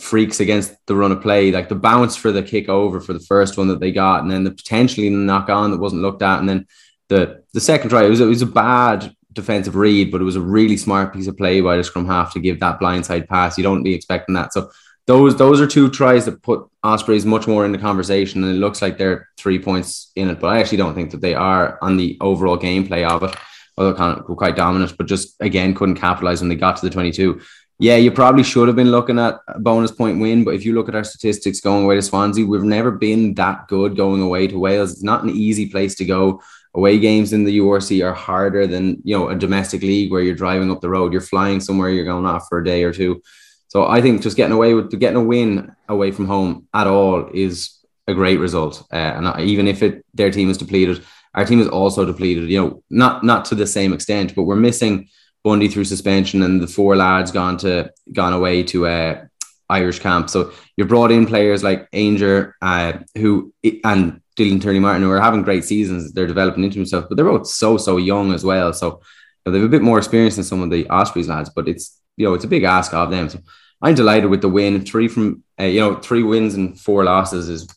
[0.00, 3.20] freaks against the run of play, like the bounce for the kick over for the
[3.20, 6.38] first one that they got, and then the potentially knock on that wasn't looked at,
[6.38, 6.66] and then
[7.08, 10.36] the the second try, it was it was a bad defensive read, but it was
[10.36, 13.56] a really smart piece of play by the scrum half to give that blindside pass.
[13.56, 14.52] You don't be expecting that.
[14.52, 14.70] So
[15.06, 18.58] those those are two tries that put Ospreys much more in the conversation, and it
[18.58, 20.40] looks like they're three points in it.
[20.40, 23.36] But I actually don't think that they are on the overall gameplay of it.
[23.78, 27.40] Although quite dominant, but just again couldn't capitalize when they got to the 22
[27.78, 30.44] yeah, you probably should have been looking at a bonus point win.
[30.44, 33.68] But if you look at our statistics going away to Swansea, we've never been that
[33.68, 34.92] good going away to Wales.
[34.92, 36.42] It's not an easy place to go.
[36.74, 40.34] Away games in the URC are harder than you know a domestic league where you're
[40.34, 41.12] driving up the road.
[41.12, 41.90] You're flying somewhere.
[41.90, 43.22] You're going off for a day or two.
[43.68, 47.28] So I think just getting away with getting a win away from home at all
[47.32, 48.86] is a great result.
[48.92, 51.02] Uh, and even if it their team is depleted,
[51.36, 52.48] our team is also depleted.
[52.48, 55.08] You know, not not to the same extent, but we're missing
[55.44, 59.24] Bundee through suspension, and the four lads gone to gone away to uh,
[59.68, 60.30] Irish camp.
[60.30, 65.20] So you've brought in players like Aungier, uh, who and Dylan Tierney Martin, who are
[65.20, 66.12] having great seasons.
[66.12, 68.72] They're developing into themselves, but they're both so so young as well.
[68.72, 69.02] So
[69.44, 72.26] they have a bit more experience than some of the Ospreys lads, but it's you
[72.26, 73.28] know it's a big ask of them.
[73.28, 73.40] So
[73.82, 74.84] I'm delighted with the win.
[74.84, 77.68] Three from uh, you know three wins and four losses is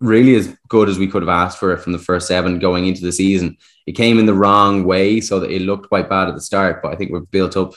[0.00, 2.86] really as good as we could have asked for it from the first seven going
[2.86, 3.56] into the season.
[3.86, 6.82] It came in the wrong way, so that it looked quite bad at the start.
[6.82, 7.74] But I think we've built up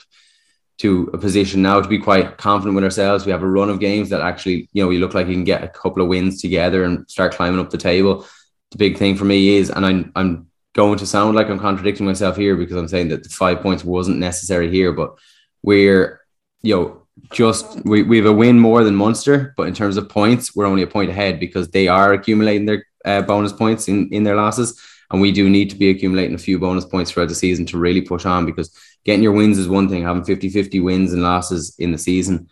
[0.78, 3.24] to a position now to be quite confident with ourselves.
[3.24, 5.44] We have a run of games that actually, you know, we look like you can
[5.44, 8.26] get a couple of wins together and start climbing up the table.
[8.72, 12.06] The big thing for me is, and I'm I'm going to sound like I'm contradicting
[12.06, 15.16] myself here because I'm saying that the five points wasn't necessary here, but
[15.62, 16.20] we're
[16.62, 20.08] you know just we, we have a win more than Munster, but in terms of
[20.08, 24.08] points, we're only a point ahead because they are accumulating their uh, bonus points in,
[24.12, 24.80] in their losses.
[25.10, 27.78] And we do need to be accumulating a few bonus points throughout the season to
[27.78, 30.02] really push on because getting your wins is one thing.
[30.02, 32.48] Having 50 50 wins and losses in the season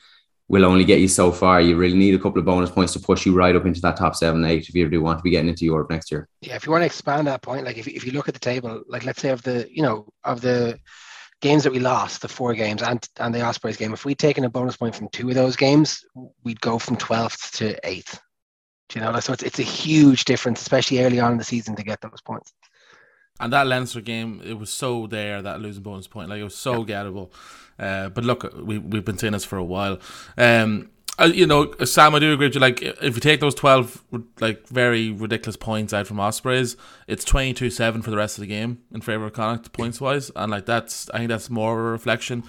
[0.49, 1.61] will only get you so far.
[1.61, 3.97] You really need a couple of bonus points to push you right up into that
[3.97, 6.29] top seven, eight if you do want to be getting into Europe next year.
[6.43, 8.41] Yeah, if you want to expand that point, like if, if you look at the
[8.41, 10.79] table, like let's say of the, you know, of the
[11.43, 14.45] games that we lost, the four games and and the Ospreys game, if we'd taken
[14.45, 16.03] a bonus point from two of those games,
[16.45, 18.19] we'd go from 12th to 8th.
[18.89, 21.77] Do you know, so it's, it's a huge difference, especially early on in the season
[21.77, 22.53] to get those points.
[23.41, 26.55] And that Leinster game, it was so there that losing bonus point, like it was
[26.55, 27.03] so yeah.
[27.03, 27.31] gettable.
[27.79, 29.99] Uh, but look, we we've been saying this for a while.
[30.39, 30.91] Um,
[31.23, 32.61] uh, you know, Sam, I do agree with you.
[32.61, 34.03] Like, if you take those twelve
[34.41, 38.43] like very ridiculous points out from Ospreys, it's twenty two seven for the rest of
[38.43, 41.73] the game in favor of Connacht points wise, and like that's I think that's more
[41.73, 42.43] of a reflection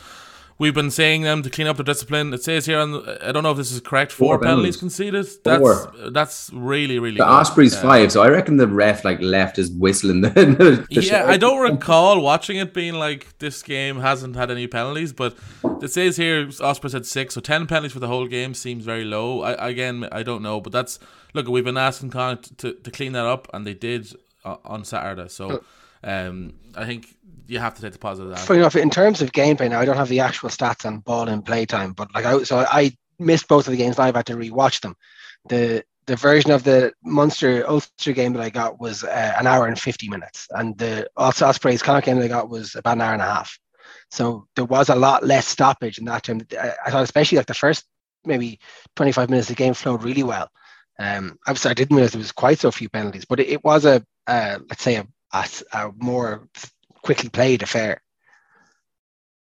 [0.59, 2.33] We've been saying them to clean up the discipline.
[2.33, 4.11] It says here, on the, I don't know if this is correct.
[4.11, 5.25] Four, four penalties conceded.
[5.43, 5.93] That's four.
[6.11, 7.17] that's really really.
[7.17, 7.31] The good.
[7.31, 10.21] Ospreys five, so I reckon the ref like left his whistling.
[10.21, 11.25] The, the yeah, show.
[11.25, 15.35] I don't recall watching it being like this game hasn't had any penalties, but
[15.81, 19.03] it says here Ospreys had six, so ten penalties for the whole game seems very
[19.03, 19.41] low.
[19.41, 20.99] I, again, I don't know, but that's
[21.33, 21.47] look.
[21.47, 24.13] We've been asking Connacht to, to clean that up, and they did
[24.45, 25.27] uh, on Saturday.
[25.29, 25.63] So,
[26.03, 27.15] um, I think
[27.47, 28.39] you have to take the positive.
[28.39, 28.75] Fair enough.
[28.75, 31.65] In terms of gameplay, now I don't have the actual stats on ball and play
[31.65, 33.97] time, but like I so I missed both of the games.
[33.97, 34.09] live.
[34.09, 34.95] I've had to rewatch them.
[35.49, 39.67] The the version of the Munster Ulster game that I got was uh, an hour
[39.67, 40.47] and 50 minutes.
[40.51, 43.57] And the Ospreys Connacht game that I got was about an hour and a half.
[44.11, 46.41] So there was a lot less stoppage in that time.
[46.85, 47.85] I thought especially like the first
[48.25, 48.59] maybe
[48.95, 50.49] 25 minutes the game flowed really well.
[50.99, 53.85] Um, obviously I didn't realize there was quite so few penalties, but it, it was
[53.85, 56.47] a, uh, let's say a, a, a more
[57.03, 58.01] quickly played affair.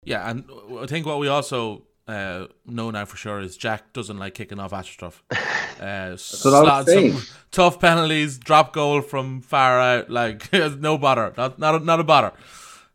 [0.03, 0.45] Yeah, and
[0.79, 4.59] I think what we also uh, know now for sure is Jack doesn't like kicking
[4.59, 5.23] off Astroturf.
[5.75, 11.35] Uh, what I was some tough penalties, drop goal from far out, like no bother,
[11.37, 12.33] not not a, not a bother.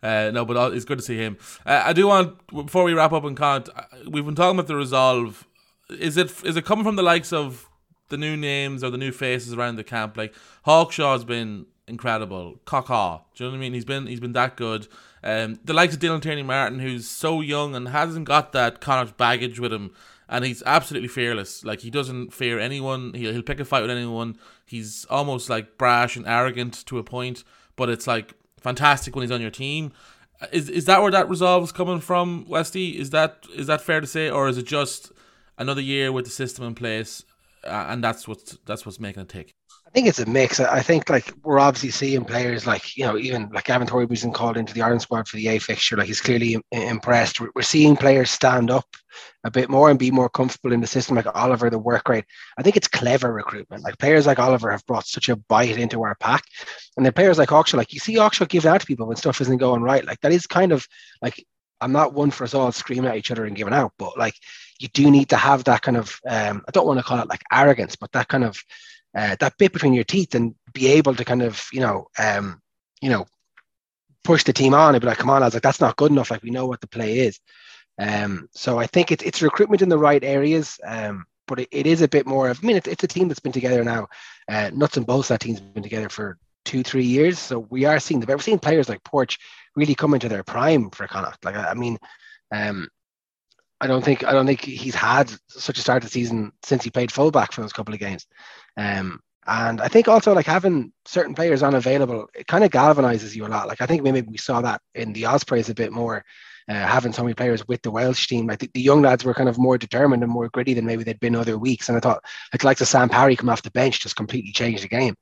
[0.02, 1.38] Uh, no, but it's good to see him.
[1.66, 4.68] Uh, I do want before we wrap up and comment, uh, we've been talking about
[4.68, 5.46] the resolve.
[5.90, 7.68] Is it is it coming from the likes of
[8.08, 10.16] the new names or the new faces around the camp?
[10.16, 12.60] Like Hawkshaw's been incredible.
[12.66, 13.74] Caca, do you know what I mean?
[13.74, 14.88] He's been he's been that good.
[15.24, 19.18] Um, the likes of Dylan Tierney Martin, who's so young and hasn't got that Connacht
[19.18, 19.92] baggage with him,
[20.30, 21.66] and he's absolutely fearless.
[21.66, 23.14] Like he doesn't fear anyone.
[23.14, 24.38] He'll, he'll pick a fight with anyone.
[24.66, 27.44] He's almost like brash and arrogant to a point,
[27.76, 29.92] but it's like fantastic when he's on your team.
[30.52, 32.98] Is is that where that resolve is coming from, Westy?
[32.98, 35.12] Is that is that fair to say, or is it just
[35.58, 37.26] another year with the system in place,
[37.66, 39.54] uh, and that's what's that's what's making it tick?
[39.90, 40.60] I think it's a mix.
[40.60, 44.32] I think like we're obviously seeing players like you know even like Gavin Thornbury's been
[44.32, 45.98] called into the Ireland squad for the A fixture.
[45.98, 47.40] Like he's clearly impressed.
[47.42, 48.86] We're seeing players stand up
[49.46, 51.16] a bit more and be more comfortable in the system.
[51.16, 52.26] Like Oliver, the work rate.
[52.60, 53.84] I think it's clever recruitment.
[53.84, 56.44] Like players like Oliver have brought such a bite into our pack,
[56.96, 59.42] and then players like Oxford, like you see Oxford give out to people when stuff
[59.42, 60.06] isn't going right.
[60.06, 60.88] Like that is kind of
[61.24, 61.44] like
[61.82, 64.36] I'm not one for us all screaming at each other and giving out, but like
[64.80, 67.28] you do need to have that kind of um, I don't want to call it
[67.28, 68.64] like arrogance, but that kind of
[69.16, 72.62] uh, that bit between your teeth and be able to kind of you know um,
[73.02, 73.26] you know
[74.24, 76.12] push the team on and be like, come on, I was like, that's not good
[76.12, 76.32] enough.
[76.32, 77.40] Like we know what the play is.
[77.98, 80.80] Um, so I think it's it's recruitment in the right areas.
[80.86, 83.28] Um, but it, it is a bit more of I mean it's, it's a team
[83.28, 84.08] that's been together now.
[84.48, 87.40] Uh, nuts and bolts that team's been together for two, three years.
[87.40, 89.40] So we are seeing we're seeing players like Porch
[89.76, 91.44] really come into their prime for Connacht.
[91.44, 91.98] Like I, I mean,
[92.54, 92.88] um,
[93.82, 96.84] I don't think I don't think he's had such a start to the season since
[96.84, 98.28] he played fullback for those couple of games.
[98.78, 103.46] Um, and I think also like having certain players unavailable, it kind of galvanizes you
[103.46, 103.68] a lot.
[103.68, 106.24] Like I think maybe we saw that in the Ospreys a bit more,
[106.70, 108.46] uh, having so many players with the Welsh team.
[108.46, 111.04] Like the, the young lads were kind of more determined and more gritty than maybe
[111.04, 111.90] they'd been other weeks.
[111.90, 114.84] And I thought like like the Sam Parry come off the bench just completely changed
[114.84, 115.16] the game.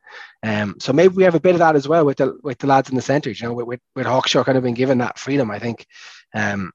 [0.43, 2.67] Um, so maybe we have a bit of that as well with the with the
[2.67, 3.39] lads in the centres.
[3.39, 5.51] You know, with with, with Hawkshaw kind of been given that freedom.
[5.51, 5.85] I think.
[6.33, 6.71] Um,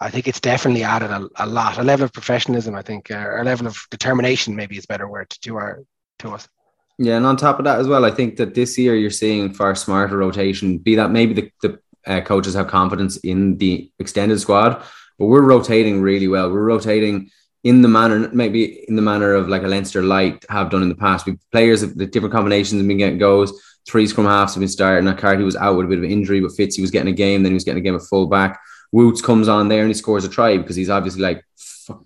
[0.00, 2.74] I think it's definitely added a, a lot, a level of professionalism.
[2.74, 5.82] I think, uh, or a level of determination, maybe is a better word to our
[6.20, 6.48] to us.
[6.98, 9.52] Yeah, and on top of that as well, I think that this year you're seeing
[9.52, 10.78] far smarter rotation.
[10.78, 14.82] Be that maybe the, the uh, coaches have confidence in the extended squad,
[15.18, 16.50] but we're rotating really well.
[16.50, 17.30] We're rotating
[17.64, 20.88] in the manner, maybe in the manner of like a Leinster light have done in
[20.88, 21.26] the past.
[21.26, 23.52] We players of the different combinations have been getting goes.
[23.86, 25.12] Three scrum halves have been starting.
[25.16, 27.42] Carty was out with a bit of injury, but Fitzy was getting a game.
[27.42, 28.60] Then he was getting a game at full back.
[28.92, 31.44] Woots comes on there and he scores a try because he's obviously like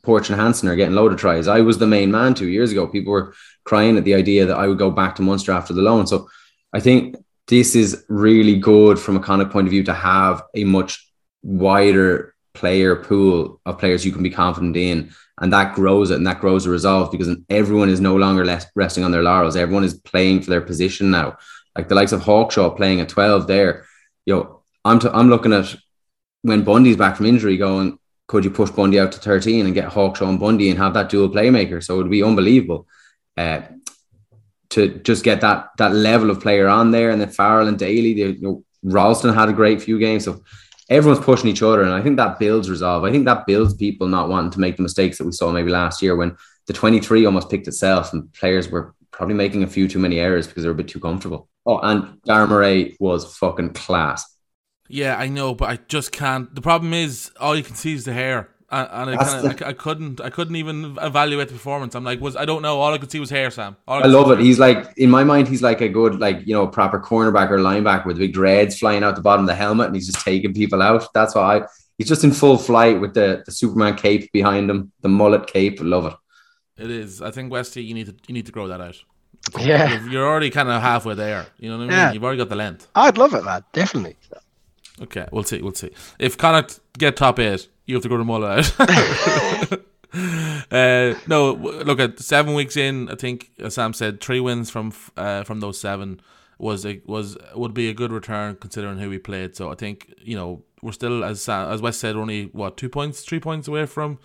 [0.03, 1.49] Porch and Hansen are getting load of tries.
[1.49, 2.87] I was the main man two years ago.
[2.87, 5.83] People were crying at the idea that I would go back to Munster after the
[5.83, 6.07] loan.
[6.07, 6.29] So
[6.73, 7.16] I think
[7.49, 11.11] this is really good from a Connacht point of view to have a much
[11.42, 15.12] wider player pool of players you can be confident in.
[15.40, 18.66] And that grows it and that grows the resolve because everyone is no longer less
[18.77, 19.57] resting on their laurels.
[19.57, 21.38] Everyone is playing for their position now.
[21.77, 23.85] Like the likes of Hawkshaw playing at 12 there.
[24.27, 25.75] You know, I'm, t- I'm looking at
[26.44, 29.88] when Bundee's back from injury going, could you push Bundee out to 13 and get
[29.88, 31.83] Hawkshaw and Bundee and have that dual playmaker?
[31.83, 32.87] So it would be unbelievable
[33.38, 33.62] uh,
[34.70, 37.11] to just get that that level of player on there.
[37.11, 40.26] And then Farrell and Daly, they, you know, Ralston had a great few games.
[40.26, 40.42] So
[40.90, 41.83] everyone's pushing each other.
[41.83, 43.04] And I think that builds resolve.
[43.04, 45.70] I think that builds people not wanting to make the mistakes that we saw maybe
[45.70, 49.88] last year when the 23 almost picked itself and players were probably making a few
[49.88, 51.48] too many errors because they were a bit too comfortable.
[51.64, 54.34] Oh, and Darragh Murray was fucking class.
[54.88, 56.55] Yeah, I know, but I just can't.
[56.55, 59.70] The problem is, all you can see is the hair, and, and I, kinda, I,
[59.70, 61.94] I couldn't, I couldn't even evaluate the performance.
[61.94, 62.81] I'm like, was I don't know.
[62.81, 63.77] All I could see was hair, Sam.
[63.88, 64.40] All I could love see it.
[64.40, 67.59] He's like in my mind, he's like a good, like you know, proper cornerback or
[67.59, 70.53] linebacker with big dreads flying out the bottom of the helmet, and he's just taking
[70.53, 71.12] people out.
[71.14, 71.66] That's why I.
[71.97, 75.81] He's just in full flight with the, the Superman cape behind him, the mullet cape.
[75.81, 76.83] I love it.
[76.85, 77.23] It is.
[77.23, 78.97] I think Westy, you need to, you need to grow that out.
[79.61, 81.47] Yeah, You're- You're already kind of halfway there.
[81.57, 81.97] You know what I mean?
[81.97, 82.12] Yeah.
[82.12, 82.88] You've already got the length.
[82.97, 83.62] I'd love it, lad.
[83.73, 84.16] Definitely.
[85.00, 85.61] Okay, we'll see.
[85.61, 85.90] We'll see.
[86.18, 89.72] If Connacht get top eight, you have to go to mullet out.
[90.70, 93.09] uh, no, look at seven weeks in.
[93.09, 96.20] I think as Sam said three wins from uh, from those seven
[96.59, 99.57] was a, was would be a good return considering who we played.
[99.57, 102.88] So I think you know we're still as Sam, as West said only what two
[102.88, 104.18] points, three points away from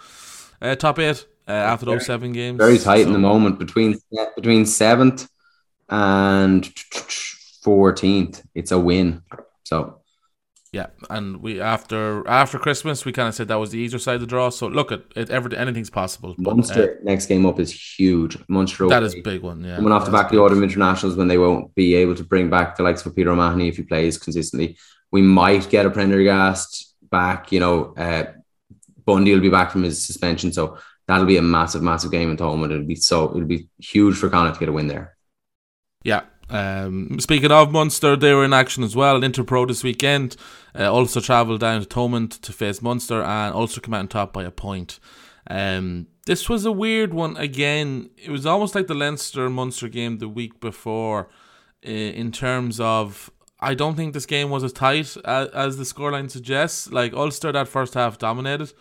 [0.62, 2.58] uh, top eight uh, after those seven games.
[2.58, 4.00] Very tight in the moment between
[4.36, 5.28] between seventh
[5.90, 6.68] and
[7.64, 8.44] fourteenth.
[8.54, 9.24] It's a win.
[9.64, 9.99] So
[10.72, 14.16] Yeah, and we after after Christmas we kind of said that was the easier side
[14.16, 14.50] of the draw.
[14.50, 16.36] So look at it, every anything's possible.
[16.38, 18.38] But, uh, next game up is huge.
[18.48, 19.22] Munster that is away.
[19.22, 19.64] a big one.
[19.64, 22.24] Yeah, coming off the back of the autumn internationals when they won't be able to
[22.24, 24.78] bring back the likes of Peter O'Mahony if he plays consistently.
[25.12, 28.26] We might get a Prendergast back, you know, uh,
[29.06, 30.78] Bundee will be back from his suspension, so
[31.08, 32.72] that'll be a massive, massive game in Thomond.
[32.72, 35.18] It'll be so it'll be huge for Connacht to get a win there.
[36.04, 36.22] Yeah.
[36.50, 39.22] Um, speaking of Munster, they were in action as well.
[39.22, 40.36] Interpro this weekend.
[40.78, 44.34] Uh, also travelled down to Thomond to face Munster and also come out on top
[44.34, 45.00] by a point.
[45.50, 48.10] Um, this was a weird one again.
[48.18, 51.30] It was almost like the Leinster Munster game the week before,
[51.82, 56.30] in terms of I don't think this game was as tight as, as the scoreline
[56.30, 56.92] suggests.
[56.92, 58.74] Like Ulster that first half dominated.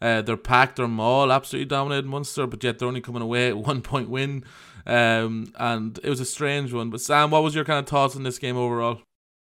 [0.00, 3.56] Uh, their pack, their maul absolutely dominated Munster, but yet they're only coming away at
[3.68, 4.44] one point win.
[4.86, 6.90] Um, and it was a strange one.
[6.90, 9.00] But Sam, what was your kind of thoughts on this game overall?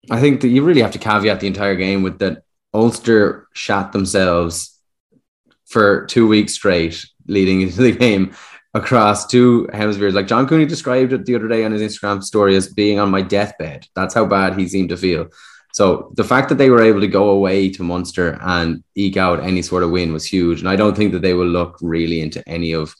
[0.09, 3.91] I think that you really have to caveat the entire game with that Ulster shot
[3.91, 4.77] themselves
[5.65, 8.33] for two weeks straight leading into the game
[8.73, 10.13] across two hemispheres.
[10.13, 13.09] Like John Cooney described it the other day on his Instagram story as being on
[13.09, 13.87] my deathbed.
[13.95, 15.27] That's how bad he seemed to feel.
[15.73, 19.43] So the fact that they were able to go away to Munster and eke out
[19.43, 20.59] any sort of win was huge.
[20.59, 22.93] And I don't think that they will look really into any of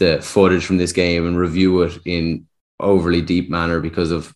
[0.00, 2.46] the footage from this game and review it in
[2.80, 4.34] overly deep manner because of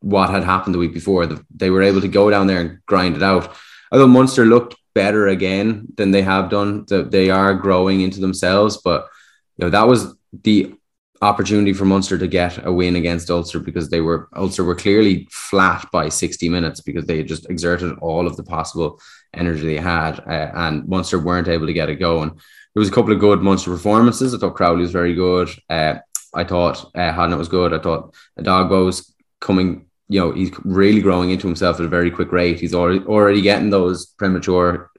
[0.00, 1.26] what had happened the week before.
[1.54, 3.54] They were able to go down there and grind it out.
[3.90, 8.78] Although Munster looked better again than they have done, they are growing into themselves.
[8.84, 9.08] But
[9.56, 10.74] you know that was the
[11.22, 15.28] opportunity for Munster to get a win against Ulster because they were Ulster were clearly
[15.30, 19.00] flat by 60 minutes because they just exerted all of the possible
[19.32, 22.38] energy they had, uh, and Munster weren't able to get it going.
[22.76, 24.34] There was a couple of good Munster performances.
[24.34, 25.48] I thought Crowley was very good.
[25.70, 25.94] Uh,
[26.34, 27.72] I thought uh, was good.
[27.72, 29.86] I thought Dogbo was coming.
[30.10, 32.60] You know, he's really growing into himself at a very quick rate.
[32.60, 34.90] He's already already getting those premature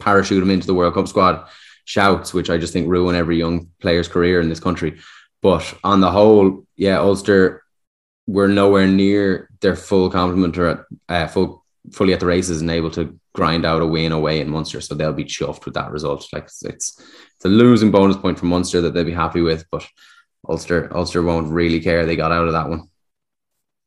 [0.00, 1.46] parachute him into the World Cup squad
[1.84, 4.98] shouts, which I just think ruin every young player's career in this country.
[5.42, 7.62] But on the whole, yeah, Ulster
[8.26, 12.70] were nowhere near their full complement or at, uh, full fully at the races and
[12.70, 14.80] able to grind out a win away in Munster.
[14.80, 16.26] So they'll be chuffed with that result.
[16.32, 19.64] Like it's it's, it's a losing bonus point for Munster that they'll be happy with,
[19.70, 19.86] but
[20.48, 22.04] Ulster Ulster won't really care.
[22.04, 22.88] They got out of that one.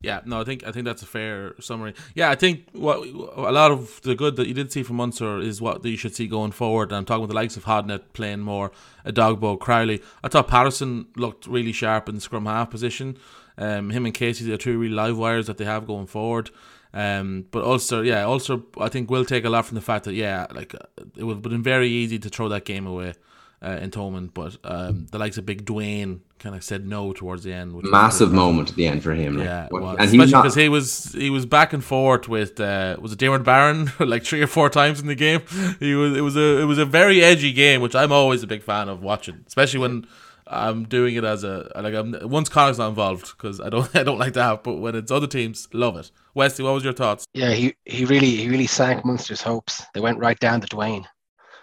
[0.02, 1.96] Yeah, no, I think I think that's a fair summary.
[2.14, 5.40] Yeah, I think what a lot of the good that you did see from Munster
[5.40, 6.94] is what you should see going forward.
[6.94, 8.72] I'm talking with the likes of Hodnett playing more,
[9.04, 10.04] a Dogbo, Crowley.
[10.24, 13.18] I thought Patterson looked really sharp in the scrum half position.
[13.58, 16.52] Um, him and Casey are two really live wires that they have going forward.
[16.96, 20.14] Um, but also, yeah, also I think we'll take a lot from the fact that
[20.14, 20.74] yeah, like
[21.16, 23.14] it would have been very easy to throw that game away
[23.62, 27.44] uh, in Thomond, but um, the likes of Big Duane kind of said no towards
[27.44, 27.74] the end.
[27.84, 29.38] Massive moment at the end for him.
[29.38, 33.12] Like, yeah, and especially because he was he was back and forth with uh, was
[33.12, 35.42] it Diarmuid Barron like three or four times in the game.
[35.80, 38.48] He was it was a it was a very edgy game, which I'm always a
[38.48, 40.08] big fan of watching, especially when.
[40.48, 44.04] I'm doing it as a like I'm once Connacht's not involved because I don't I
[44.04, 46.12] don't like that, but when it's other teams, love it.
[46.34, 47.26] Wesley, what was your thoughts?
[47.34, 49.84] Yeah, he he really he really sank Munster's hopes.
[49.94, 51.08] They went right down to Duane.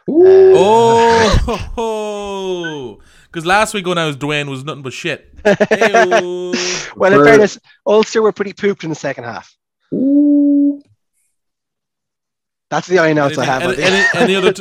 [0.08, 1.38] Uh,
[1.76, 5.32] oh, because last week when I was Duane was nothing but shit.
[5.44, 9.56] well, in fairness, Ulster were pretty pooped in the second half.
[12.68, 13.78] That's the only notes Anything, I have.
[13.78, 14.52] Any, any, any other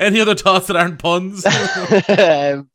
[0.00, 1.46] any other thoughts that aren't puns?
[1.46, 2.68] um,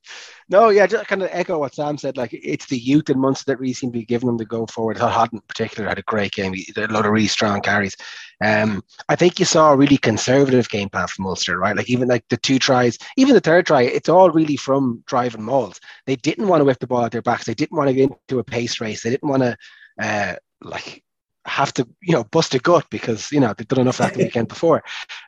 [0.50, 2.16] no, yeah, just kind of echo what Sam said.
[2.16, 4.66] Like it's the youth in Munster that really seem to be giving them the go
[4.66, 4.98] forward.
[4.98, 6.54] Hodnett in particular had a great game.
[6.54, 7.98] He did a lot of really strong carries.
[8.42, 11.76] Um, I think you saw a really conservative game plan from Ulster, right?
[11.76, 15.44] Like even like the two tries, even the third try, it's all really from driving
[15.44, 15.82] mauls.
[16.06, 17.46] They didn't want to whip the ball at their backs.
[17.46, 19.04] They didn't want to get into a pace race.
[19.04, 19.58] They didn't want to
[20.00, 21.04] uh, like
[21.46, 24.24] have to, you know, bust a gut because you know they've done enough that the
[24.24, 24.82] weekend before.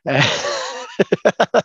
[0.08, 0.22] Uh,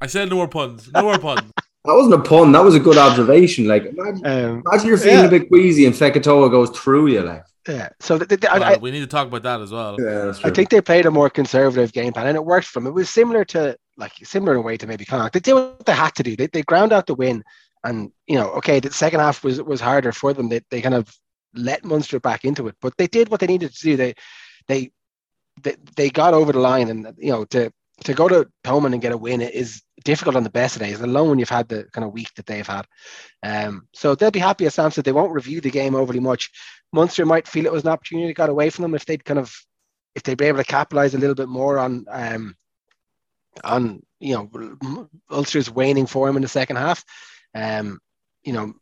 [0.00, 0.90] I said no more puns.
[0.92, 1.52] No more puns.
[1.84, 2.52] That wasn't a pun.
[2.52, 3.66] That was a good observation.
[3.66, 5.24] Like, imagine, um, imagine you're feeling yeah.
[5.26, 7.22] a bit queasy and Fekitoa goes through you.
[7.22, 7.88] Like, yeah.
[8.00, 9.96] So the, the, well, I, we need to talk about that as well.
[10.00, 12.86] Yeah, I think they played a more conservative game plan, and it worked for them.
[12.86, 15.32] It was similar to like similar in a way to maybe Connacht.
[15.32, 16.36] They did what they had to do.
[16.36, 17.44] They, they ground out the win,
[17.84, 20.48] and you know, okay, the second half was was harder for them.
[20.48, 21.12] They they kind of
[21.54, 23.96] let Munster back into it, but they did what they needed to do.
[23.96, 24.14] They
[24.66, 24.90] they
[25.62, 27.72] they, they got over the line, and you know, to
[28.04, 31.00] to go to Thomond and get a win is difficult on the best of days,
[31.00, 32.86] alone when you've had the kind of week that they've had.
[33.42, 36.50] Um, so they'll be happy, as Sam said, they won't review the game overly much.
[36.92, 39.38] Munster might feel it was an opportunity that got away from them if they'd kind
[39.38, 39.54] of
[40.14, 42.54] if they'd be able to capitalize a little bit more on um,
[43.64, 47.04] on you know Ulster's waning form in the second half.
[47.54, 47.98] Um,
[48.44, 48.74] you know,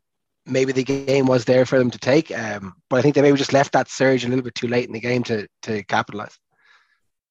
[0.46, 3.38] maybe the game was there for them to take, um, but I think they maybe
[3.38, 6.36] just left that surge a little bit too late in the game to to capitalize.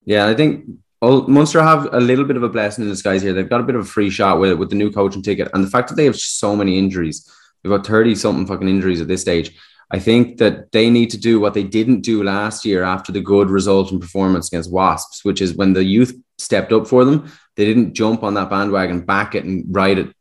[0.05, 0.65] Yeah, I think
[1.01, 3.33] well, Munster have a little bit of a blessing in disguise here.
[3.33, 5.63] They've got a bit of a free shot with with the new coaching ticket, and
[5.63, 7.29] the fact that they have so many injuries.
[7.63, 9.57] They've got thirty something fucking injuries at this stage.
[9.91, 13.21] I think that they need to do what they didn't do last year after the
[13.21, 17.31] good result and performance against Wasps, which is when the youth stepped up for them,
[17.55, 20.13] they didn't jump on that bandwagon, back it, and ride it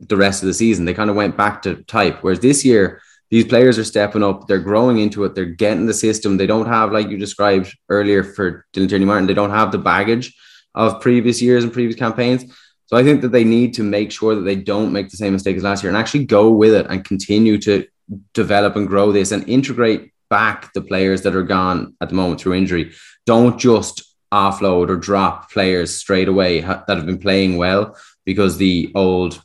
[0.00, 0.84] the rest of the season.
[0.84, 2.18] They kind of went back to type.
[2.20, 3.00] Whereas this year,
[3.30, 4.46] these players are stepping up.
[4.46, 5.34] They're growing into it.
[5.34, 6.36] They're getting the system.
[6.36, 9.78] They don't have, like you described earlier for Dylan Tierney Martin, they don't have the
[9.78, 10.36] baggage
[10.74, 12.44] of previous years and previous campaigns.
[12.86, 15.32] So I think that they need to make sure that they don't make the same
[15.32, 17.86] mistake as last year and actually go with it and continue to
[18.32, 22.40] develop and grow this and integrate back the players that are gone at the moment
[22.40, 22.92] through injury.
[23.24, 28.92] Don't just offload or drop players straight away that have been playing well because the
[28.94, 29.42] old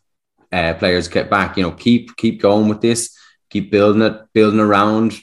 [0.52, 1.58] uh, players get back.
[1.58, 3.18] You know, keep keep going with this,
[3.52, 5.20] keep building it, building around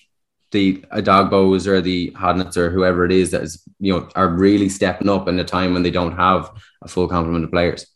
[0.50, 4.68] the Edogbos or the Hodnetts or whoever it is that is you know are really
[4.68, 6.50] stepping up in a time when they don't have
[6.82, 7.86] a full complement of players.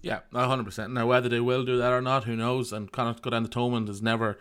[0.00, 0.92] Yeah, hundred percent.
[0.92, 2.72] Now whether they will do that or not, who knows?
[2.72, 4.38] And Connacht go down the Thomond is never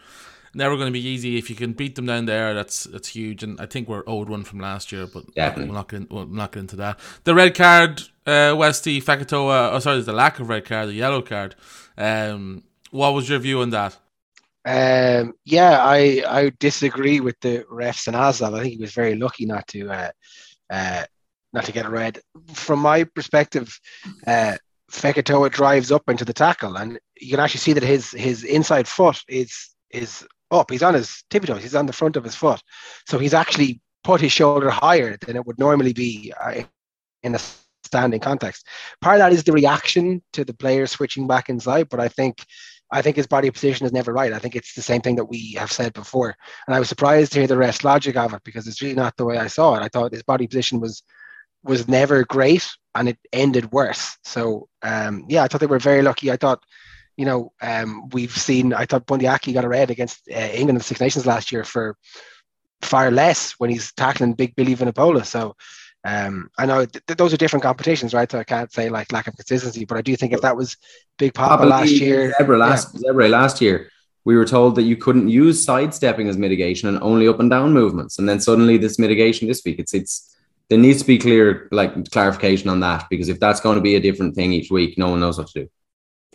[0.54, 1.38] never going to be easy.
[1.38, 3.44] If you can beat them down there, that's that's huge.
[3.44, 5.66] And I think we're owed one from last year, but Definitely.
[5.66, 7.00] we'll not get we'll not get into that.
[7.24, 9.74] The red card, uh, Westy Fekitoa.
[9.74, 11.56] Oh, sorry, the lack of red card, the yellow card.
[11.98, 13.98] Um, what was your view on that?
[14.66, 18.58] Um, yeah, I I disagree with the refs and Azal.
[18.58, 20.12] I think he was very lucky not to uh,
[20.70, 21.06] uh,
[21.54, 22.20] not to get a red.
[22.54, 23.80] From my perspective,
[24.28, 24.58] uh,
[24.92, 28.88] Fekitoa drives up into the tackle, and you can actually see that his his inside
[28.88, 30.72] foot is is up.
[30.72, 31.62] He's on his tippy toes.
[31.62, 32.62] He's on the front of his foot.
[33.08, 36.64] So he's actually put his shoulder higher than it would normally be uh,
[37.24, 37.40] in a
[37.84, 38.68] standing context.
[39.02, 42.46] Part of that is the reaction to the player switching back inside, but I think
[42.92, 44.34] I think his body position is never right.
[44.34, 46.36] I think it's the same thing that we have said before.
[46.68, 49.16] And I was surprised to hear the rest logic of it because it's really not
[49.18, 49.84] the way I saw it.
[49.84, 51.04] I thought his body position was
[51.62, 54.18] was never great and it ended worse.
[54.24, 56.32] So um, yeah, I thought they were very lucky.
[56.32, 56.64] I thought
[57.20, 60.70] you know, um, we've seen, I thought Bundee Aki got a red against uh, England
[60.70, 61.98] in the Six Nations last year for
[62.82, 65.26] far less when he's tackling Big Billy Vunipola.
[65.26, 65.58] So
[66.06, 68.32] um, I know th- those are different competitions, right?
[68.32, 70.78] So I can't say like lack of consistency, but I do think if that was
[71.18, 73.12] Big Papa last year, Zebre last, yeah.
[73.12, 73.90] Zebre last year,
[74.24, 77.74] we were told that you couldn't use sidestepping as mitigation and only up and down
[77.74, 78.18] movements.
[78.18, 80.38] And then suddenly this mitigation this week, it's it's
[80.70, 83.96] there needs to be clear like clarification on that because if that's going to be
[83.96, 85.70] a different thing each week, no one knows what to do.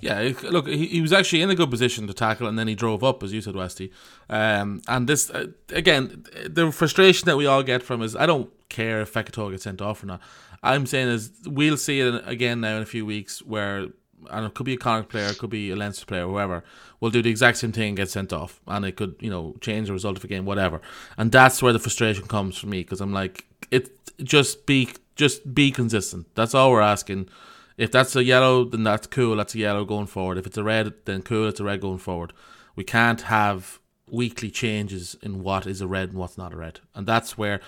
[0.04, 2.74] Yeah, look, he, he was actually in a good position to tackle, and then he
[2.74, 3.90] drove up, as you said, Westy.
[4.28, 8.50] Um, and this uh, again, the frustration that we all get from is I don't
[8.68, 10.20] care if Fekitoa gets sent off or not.
[10.62, 13.88] I'm saying is we'll see it again now in a few weeks where
[14.30, 16.62] and it could be a Connacht player, it could be a Leinster player, whoever,
[17.00, 18.60] will do the exact same thing and get sent off.
[18.66, 20.80] And it could, you know, change the result of the game, whatever.
[21.16, 23.90] And that's where the frustration comes for me because I'm like, it
[24.22, 26.26] just be just be consistent.
[26.34, 27.28] That's all we're asking.
[27.76, 29.36] If that's a yellow, then that's cool.
[29.36, 30.38] That's a yellow going forward.
[30.38, 31.48] If it's a red, then cool.
[31.48, 32.32] It's a red going forward.
[32.76, 36.80] We can't have weekly changes in what is a red and what's not a red,
[36.94, 37.60] and that's where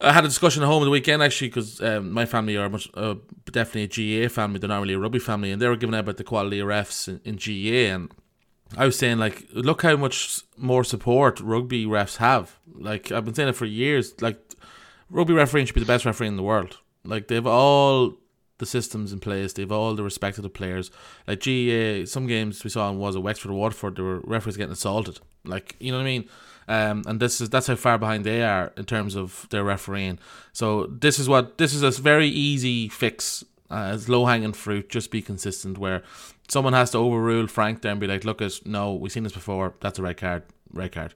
[0.00, 2.88] I had a discussion at home the weekend actually because um, my family are much
[2.94, 3.14] uh,
[3.50, 4.58] definitely a GAA family.
[4.58, 6.68] They're not really a rugby family, and they were giving out about the quality of
[6.68, 8.10] refs in, in GAA, and
[8.76, 12.58] I was saying like, look how much more support rugby refs have.
[12.72, 14.20] Like I've been saying it for years.
[14.20, 14.38] Like
[15.10, 16.78] rugby refereeing should be the best referee in the world.
[17.04, 18.14] Like they've all
[18.58, 19.52] the systems in place.
[19.52, 20.90] They've all the respect of the players.
[21.26, 24.56] Like GAA, some games we saw in was a Wexford or Waterford, there were referees
[24.56, 25.20] getting assaulted.
[25.44, 26.28] Like you know what I mean.
[26.66, 30.18] Um, and this is that's how far behind they are in terms of their refereeing.
[30.52, 33.44] So this is what this is a very easy fix.
[33.70, 34.88] Uh, it's low hanging fruit.
[34.88, 35.78] Just be consistent.
[35.78, 36.02] Where
[36.48, 39.32] someone has to overrule Frank there and be like, "Look, at no, we've seen this
[39.32, 39.74] before.
[39.80, 40.44] That's a red card.
[40.72, 41.14] Red card."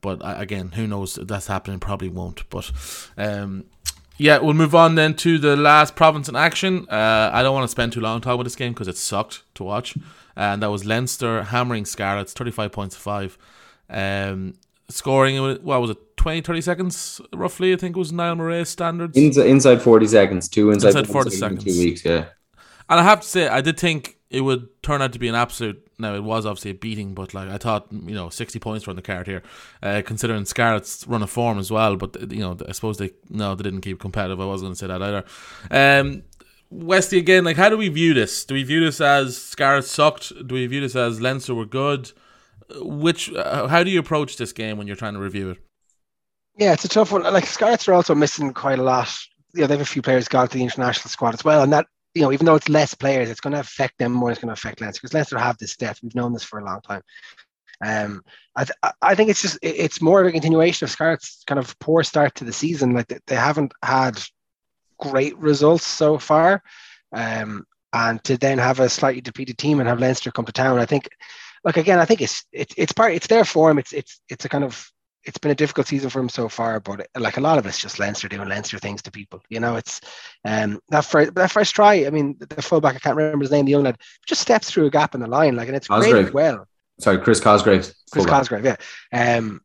[0.00, 1.14] But uh, again, who knows?
[1.14, 1.78] That's happening.
[1.78, 2.48] Probably won't.
[2.50, 2.70] But
[3.16, 3.64] um,
[4.20, 6.86] yeah, we'll move on then to the last province in action.
[6.90, 9.44] Uh, I don't want to spend too long talking about this game because it sucked
[9.54, 9.96] to watch.
[10.36, 13.38] And that was Leinster hammering Scarlets, 35 points to 5.
[13.88, 14.54] Um,
[14.90, 19.16] scoring, what was it, 20, 30 seconds roughly, I think it was Niall Murray standards.
[19.16, 21.64] Inside, inside 40 seconds, two inside, inside 40 seconds.
[21.64, 22.26] Two weeks, yeah.
[22.90, 25.34] And I have to say, I did think it would turn out to be an
[25.34, 28.86] absolute now it was obviously a beating, but like I thought, you know, sixty points
[28.86, 29.42] were on the card here,
[29.82, 31.96] uh, considering Scarlet's run of form as well.
[31.96, 34.40] But you know, I suppose they no, they didn't keep competitive.
[34.40, 35.24] I wasn't going to say that either.
[35.70, 36.22] Um,
[36.70, 38.44] Westy again, like how do we view this?
[38.44, 40.32] Do we view this as Scarlet sucked?
[40.46, 42.12] Do we view this as Leinster were good?
[42.76, 45.58] Which uh, how do you approach this game when you're trying to review it?
[46.56, 47.22] Yeah, it's a tough one.
[47.22, 49.12] Like Scarlets are also missing quite a lot.
[49.54, 51.86] Yeah, they have a few players gone to the international squad as well, and that
[52.14, 54.30] you know, even though it's less players, it's going to affect them more.
[54.30, 56.00] It's going to affect Leinster because Leinster have this depth.
[56.02, 57.02] We've known this for a long time.
[57.82, 58.22] Um,
[58.56, 61.78] I, th- I think it's just it's more of a continuation of Scarlet's kind of
[61.78, 62.94] poor start to the season.
[62.94, 64.20] Like they, they haven't had
[64.98, 66.62] great results so far,
[67.12, 70.78] um, and to then have a slightly depleted team and have Leinster come to town,
[70.78, 71.08] I think.
[71.64, 73.78] Like again, I think it's it's it's part it's their form.
[73.78, 74.90] It's it's it's a kind of
[75.24, 77.78] it's been a difficult season for him so far, but like a lot of it's
[77.78, 79.42] just Leinster doing Leinster things to people.
[79.48, 80.00] You know, it's
[80.44, 82.06] um that first that first try.
[82.06, 84.86] I mean, the fullback I can't remember his name, the young lad, just steps through
[84.86, 86.66] a gap in the line, like, and it's great as well.
[86.98, 87.92] Sorry, Chris Cosgrave.
[88.10, 88.26] Chris.
[88.26, 88.76] Cosgrave, yeah.
[89.12, 89.60] Um,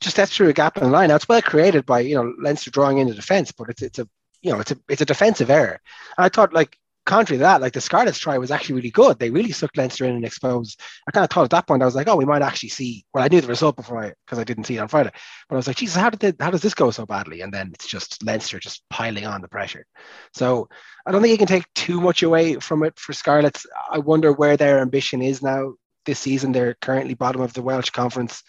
[0.00, 1.08] just steps through a gap in the line.
[1.08, 4.08] Now it's well created by you know Leinster drawing into defence, but it's it's a
[4.42, 5.80] you know it's a it's a defensive error.
[6.18, 9.18] And I thought like contrary to that, like the Scarlets try was actually really good.
[9.18, 10.80] They really sucked Leinster in and exposed.
[11.08, 13.06] I kind of thought at that point, I was like, oh, we might actually see.
[13.14, 15.10] Well, I knew the result before I, because I didn't see it on Friday.
[15.48, 17.40] But I was like, Jesus, how did they, how does this go so badly?
[17.40, 19.86] And then it's just Leinster just piling on the pressure.
[20.34, 20.68] So
[21.06, 23.66] I don't think you can take too much away from it for Scarlets.
[23.90, 26.52] I wonder where their ambition is now this season.
[26.52, 28.42] They're currently bottom of the Welsh Conference.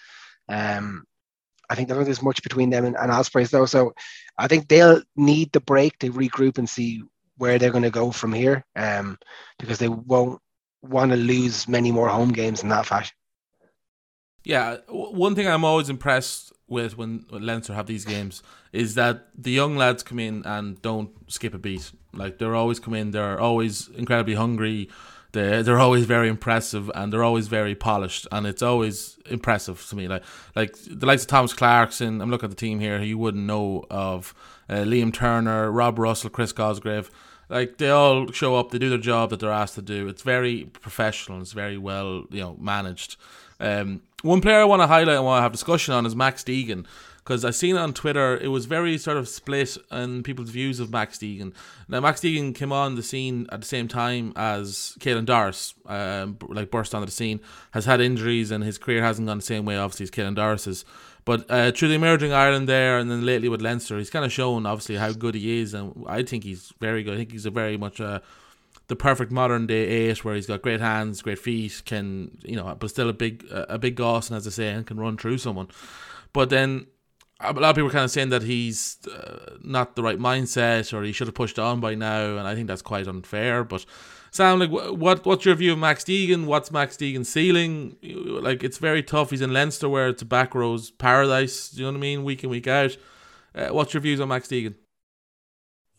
[0.49, 1.03] Um,
[1.69, 3.65] I think there is much between them and, and Ospreys though.
[3.65, 3.93] So
[4.37, 7.03] I think they'll need the break to regroup and see
[7.37, 9.17] where they're going to go from here um,
[9.59, 10.41] because they won't
[10.81, 13.15] want to lose many more home games in that fashion.
[14.43, 19.51] Yeah, one thing I'm always impressed with when, Leinster have these games is that the
[19.51, 21.91] young lads come in and don't skip a beat.
[22.13, 24.89] Like they're always come in, they're always incredibly hungry.
[25.33, 29.95] They're, they're always very impressive and they're always very polished and it's always impressive to
[29.95, 30.07] me.
[30.07, 30.23] Like
[30.55, 32.21] like the likes of Thomas Clarkson.
[32.21, 33.01] I'm looking at the team here.
[33.01, 34.33] You wouldn't know of
[34.69, 37.11] uh, Liam Turner, Rob Russell, Chris Cosgrave.
[37.49, 40.07] Like they all show up, they do their job that they're asked to do.
[40.07, 41.41] It's very professional.
[41.41, 43.15] It's very well, you know, managed.
[43.59, 46.43] Um, one player I want to highlight and want to have discussion on is Max
[46.43, 46.85] Deegan
[47.27, 50.89] because I seen on Twitter it was very sort of split in people's views of
[50.89, 51.53] Max Deegan.
[51.89, 56.37] Now Max Deegan came on the scene at the same time as Caelan Doris, um,
[56.47, 59.65] like burst onto the scene, has had injuries and his career hasn't gone the same
[59.65, 60.85] way obviously as Caelan Doris's.
[61.25, 64.31] But uh, through the emerging Ireland there, and then lately with Leinster, he's kind of
[64.31, 67.15] shown obviously how good he is, and I think he's very good.
[67.15, 68.21] I think he's a very much uh,
[68.87, 72.73] the perfect modern day eight, where he's got great hands, great feet, can you know,
[72.79, 75.39] but still a big a big goss, and as I say, and can run through
[75.39, 75.67] someone.
[76.31, 76.87] But then
[77.39, 80.93] a lot of people are kind of saying that he's uh, not the right mindset,
[80.93, 83.63] or he should have pushed on by now, and I think that's quite unfair.
[83.63, 83.85] But
[84.31, 86.45] Sam, like, what what's your view of Max Deegan?
[86.45, 87.95] What's Max Deegan's ceiling?
[88.01, 89.29] Like, it's very tough.
[89.29, 91.73] He's in Leinster, where it's a back row's paradise.
[91.75, 92.23] You know what I mean?
[92.23, 92.97] Week in, week out.
[93.53, 94.75] Uh, what's your views on Max Deegan?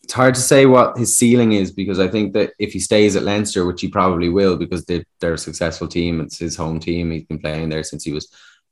[0.03, 3.15] It's hard to say what his ceiling is because I think that if he stays
[3.15, 6.81] at Leinster, which he probably will, because they, they're a successful team, it's his home
[6.81, 7.11] team.
[7.11, 8.29] He's been playing there since he was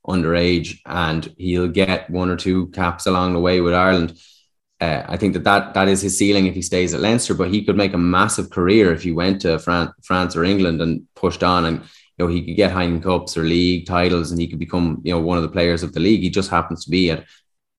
[0.07, 4.17] underage, and he'll get one or two caps along the way with Ireland
[4.79, 7.49] uh, I think that, that that is his ceiling if he stays at Leinster, but
[7.49, 11.07] he could make a massive career if he went to Fran- France or England and
[11.15, 14.47] pushed on and you know he could get Heineken Cups or league titles and he
[14.47, 16.21] could become you know one of the players of the league.
[16.21, 17.25] He just happens to be at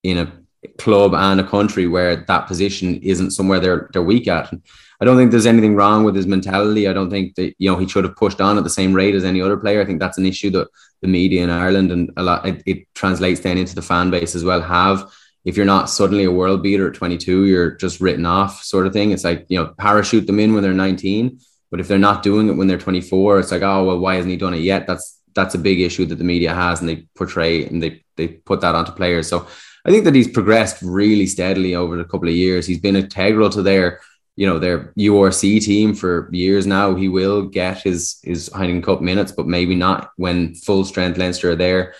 [0.03, 0.33] in a
[0.77, 4.51] club and a country where that position isn't somewhere they're they're weak at.
[4.51, 4.63] And
[5.01, 6.89] I don't think there's anything wrong with his mentality.
[6.89, 9.15] I don't think that you know he should have pushed on at the same rate
[9.15, 9.81] as any other player.
[9.81, 10.69] I think that's an issue that
[11.03, 14.35] the media in Ireland and a lot it, it translates then into the fan base
[14.35, 15.11] as well have
[15.45, 18.93] if you're not suddenly a world beater at 22, you're just written off, sort of
[18.93, 19.13] thing.
[19.13, 21.41] It's like, you know, parachute them in when they're 19.
[21.71, 24.31] But if they're not doing it when they're 24, it's like, oh, well, why hasn't
[24.31, 24.87] he done it yet?
[24.87, 28.29] That's that's a big issue that the media has and they portray and they, they
[28.29, 29.29] put that onto players.
[29.29, 29.47] So
[29.87, 32.67] I think that he's progressed really steadily over the couple of years.
[32.67, 34.01] He's been integral to their,
[34.39, 36.95] you know, their URC team for years now.
[36.95, 41.51] He will get his his Heineken Cup minutes, but maybe not when full strength Leinster
[41.51, 41.95] are there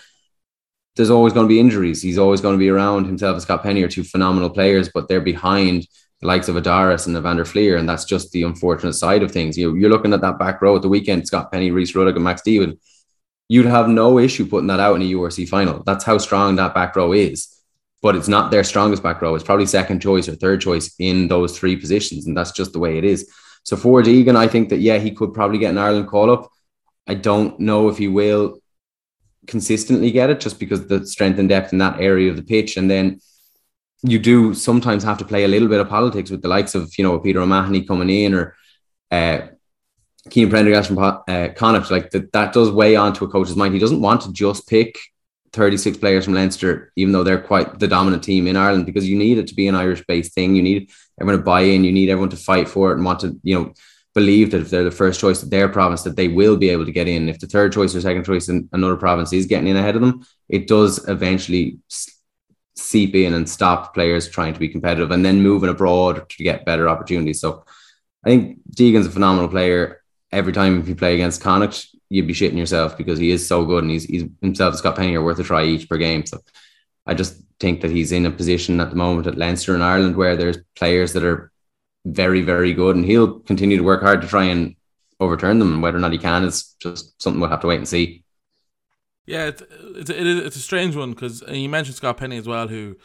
[0.95, 2.01] there's always going to be injuries.
[2.01, 3.05] He's always going to be around.
[3.05, 5.87] Himself and Scott Penny are two phenomenal players, but they're behind
[6.19, 9.23] the likes of Adaris and a van der Flier, and that's just the unfortunate side
[9.23, 9.57] of things.
[9.57, 12.23] You, you're looking at that back row at the weekend, Scott Penny, Rhys Ruddock, and
[12.25, 12.77] Max Deegan.
[13.47, 15.83] You'd have no issue putting that out in a URC final.
[15.85, 17.47] That's how strong that back row is.
[18.01, 19.35] But it's not their strongest back row.
[19.35, 22.79] It's probably second choice or third choice in those three positions, and that's just the
[22.79, 23.29] way it is.
[23.63, 26.49] So for Deegan, I think that yeah, he could probably get an Ireland call up.
[27.07, 28.59] I don't know if he will
[29.47, 32.77] consistently get it just because the strength and depth in that area of the pitch.
[32.77, 33.19] And then
[34.03, 36.93] you do sometimes have to play a little bit of politics with the likes of,
[36.97, 38.55] you know, Peter O'Mahony coming in or
[39.11, 39.39] uh,
[40.31, 41.91] Cian Prendergast from uh, Connacht.
[41.91, 43.73] Like that, that does weigh onto a coach's mind.
[43.73, 44.97] He doesn't want to just pick
[45.53, 49.17] 36 players from Leinster, even though they're quite the dominant team in Ireland, because you
[49.17, 50.55] need it to be an Irish based thing.
[50.55, 53.21] You need everyone to buy in, you need everyone to fight for it and want
[53.21, 53.73] to, you know,
[54.15, 56.85] believe that if they're the first choice of their province, that they will be able
[56.85, 57.29] to get in.
[57.29, 60.01] If the third choice or second choice in another province is getting in ahead of
[60.01, 61.77] them, it does eventually
[62.75, 66.65] seep in and stop players trying to be competitive and then moving abroad to get
[66.65, 67.39] better opportunities.
[67.39, 67.63] So
[68.25, 70.01] I think Deegan's a phenomenal player.
[70.31, 73.65] Every time if you play against Connacht, you'd be shitting yourself because he is so
[73.65, 76.25] good and he's, he's himself Scott Penny are worth a try each per game.
[76.25, 76.39] So
[77.05, 80.15] I just think that he's in a position at the moment at Leinster in Ireland
[80.15, 81.51] where there's players that are
[82.05, 84.75] very, very good, and he'll continue to work hard to try and
[85.19, 85.73] overturn them.
[85.73, 88.23] And whether or not he can is just something we'll have to wait and see.
[89.25, 89.61] Yeah, it's
[89.95, 92.97] it's, it is, it's a strange one because you mentioned Scott Penny as well, who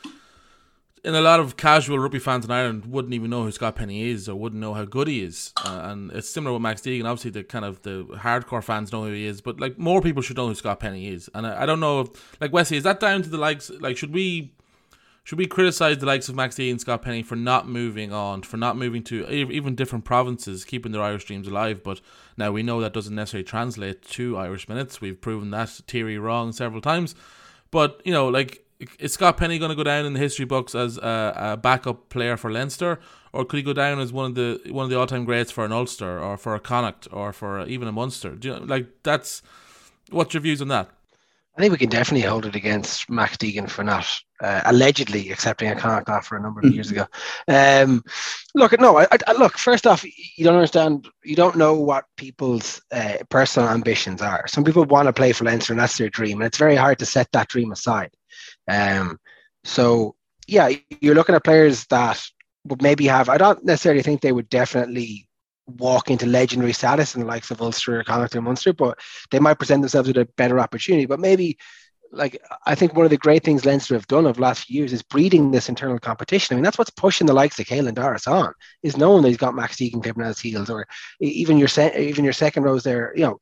[1.04, 4.10] in a lot of casual rugby fans in Ireland wouldn't even know who Scott Penny
[4.10, 5.52] is or wouldn't know how good he is.
[5.62, 7.04] Uh, and it's similar with Max Deegan.
[7.04, 10.22] Obviously, the kind of the hardcore fans know who he is, but like more people
[10.22, 11.28] should know who Scott Penny is.
[11.34, 13.70] And I, I don't know if like Wesley, is that down to the likes?
[13.80, 14.54] Like, should we
[15.24, 18.42] should we criticize the likes of Max Deegan and Scott Penny for not moving on,
[18.42, 21.82] for not moving to even different provinces, keeping their Irish dreams alive?
[21.82, 22.00] But
[22.38, 25.02] now we know that doesn't necessarily translate to Irish minutes.
[25.02, 27.14] We've proven that theory wrong several times.
[27.70, 28.63] But you know, like
[28.98, 32.08] is Scott Penny going to go down in the history books as a, a, backup
[32.08, 33.00] player for Leinster,
[33.32, 35.50] or could he go down as one of the one of the all time greats
[35.50, 38.30] for an Ulster or for a Connacht or for a, even a Munster?
[38.30, 39.42] Do you know, like that's
[40.10, 40.90] what's your views on that?
[41.56, 44.06] I think we can definitely hold it against Max Deegan for not
[44.40, 47.06] uh, allegedly accepting a Connacht offer a number of years ago.
[47.46, 48.02] Um,
[48.56, 49.56] look, no, I, I, look.
[49.56, 51.08] First off, you don't understand.
[51.22, 54.48] You don't know what people's uh, personal ambitions are.
[54.48, 56.98] Some people want to play for Leinster, and that's their dream, and it's very hard
[56.98, 58.10] to set that dream aside.
[58.68, 59.18] Um,
[59.64, 60.14] so
[60.46, 62.22] yeah, you're looking at players that
[62.66, 63.28] would maybe have.
[63.28, 65.28] I don't necessarily think they would definitely
[65.66, 68.98] walk into legendary status in the likes of Ulster, or Connacht, or Munster, but
[69.30, 71.06] they might present themselves with a better opportunity.
[71.06, 71.58] But maybe,
[72.12, 74.92] like I think one of the great things Leinster have done the last few years
[74.92, 76.54] is breeding this internal competition.
[76.54, 78.52] I mean, that's what's pushing the likes of Caelan Doris on
[78.82, 80.86] is knowing that he's got Max Deegan clipping at his heels, or
[81.20, 83.12] even your se- even your second rows there.
[83.16, 83.40] You know,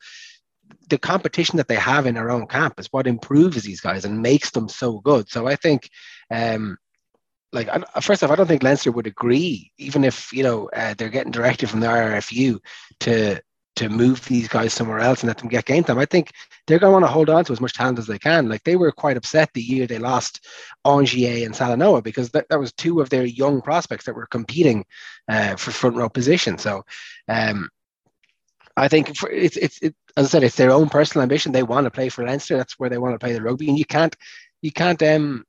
[0.89, 4.23] the competition that they have in their own camp is what improves these guys and
[4.23, 5.29] makes them so good.
[5.29, 5.89] So I think,
[6.31, 6.77] um,
[7.53, 7.69] like
[8.01, 11.33] first off, I don't think Leinster would agree, even if you know uh, they're getting
[11.33, 12.59] directed from the RFU
[13.01, 13.43] to
[13.77, 15.99] to move these guys somewhere else and let them get game time.
[15.99, 16.33] I think
[16.67, 18.49] they're going to want to hold on to as much talent as they can.
[18.49, 20.47] Like they were quite upset the year they lost
[20.87, 24.85] Aungier and Salanoa because that, that was two of their young prospects that were competing
[25.29, 26.59] uh, for front row position.
[26.59, 26.85] So
[27.29, 27.71] um,
[28.77, 31.53] I think for, it's it's it, as I said, it's their own personal ambition.
[31.53, 32.57] They want to play for Leinster.
[32.57, 34.17] That's where they want to play the rugby, and you can't
[34.63, 35.45] you can't um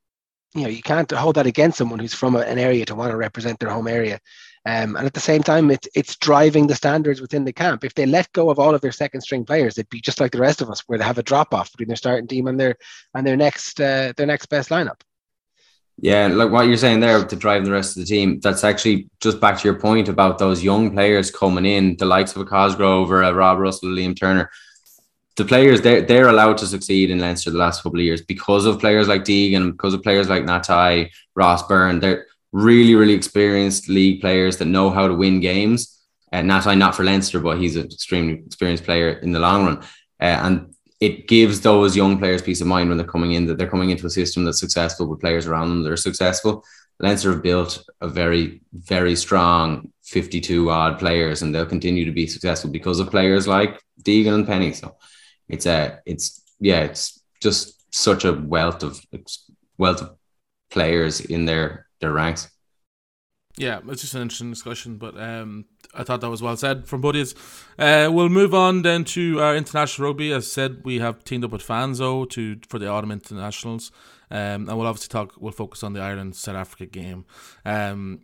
[0.53, 3.11] you know you can't hold that against someone who's from a, an area to want
[3.11, 4.19] to represent their home area.
[4.65, 7.83] Um, and at the same time, it's it's driving the standards within the camp.
[7.83, 10.31] If they let go of all of their second string players, it'd be just like
[10.31, 12.59] the rest of us, where they have a drop off between their starting team and
[12.59, 12.75] their
[13.13, 15.01] and their next uh, their next best lineup.
[16.03, 18.41] Yeah, like what you're saying there to drive the rest of the team.
[18.41, 22.35] That's actually just back to your point about those young players coming in, the likes
[22.35, 24.51] of a Cosgrave or a Rob Russell, Liam Turner.
[25.37, 28.65] The players they're they're allowed to succeed in Leinster the last couple of years because
[28.65, 32.01] of players like Deegan, because of players like Ngatai, Ross Byrne.
[32.01, 36.01] They're really, really experienced league players that know how to win games.
[36.33, 39.65] And uh, Ngatai not for Leinster, but he's an extremely experienced player in the long
[39.65, 39.77] run.
[40.19, 40.72] Uh, and
[41.03, 43.89] it gives those young players peace of mind when they're coming in that they're coming
[43.89, 46.63] into a system that's successful with players around them that are successful.
[46.97, 52.25] Leinster have built a very, very strong 52 odd players, and they'll continue to be
[52.25, 54.71] successful because of players like Deegan and Penny.
[54.71, 54.95] So
[55.49, 59.05] it's a, it's yeah, it's just such a wealth of
[59.77, 60.15] wealth of
[60.71, 62.49] players in their their ranks.
[63.57, 65.65] Yeah, it's just an interesting discussion, but um,
[65.95, 67.35] I thought that was well said from buddies.
[67.77, 70.31] Uh, we'll move on then to our international rugby.
[70.31, 73.91] As said, we have teamed up with Fanzo to for the autumn internationals,
[74.31, 75.33] um, and we'll obviously talk.
[75.37, 77.25] We'll focus on the Ireland South Africa game.
[77.65, 78.21] Um,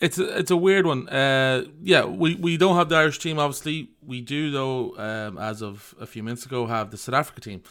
[0.00, 1.08] it's a, it's a weird one.
[1.08, 3.38] Uh, yeah, we, we don't have the Irish team.
[3.38, 4.96] Obviously, we do though.
[4.98, 7.62] Um, as of a few minutes ago, have the South Africa team.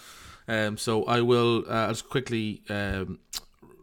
[0.47, 3.19] Um, so I will uh, just quickly um,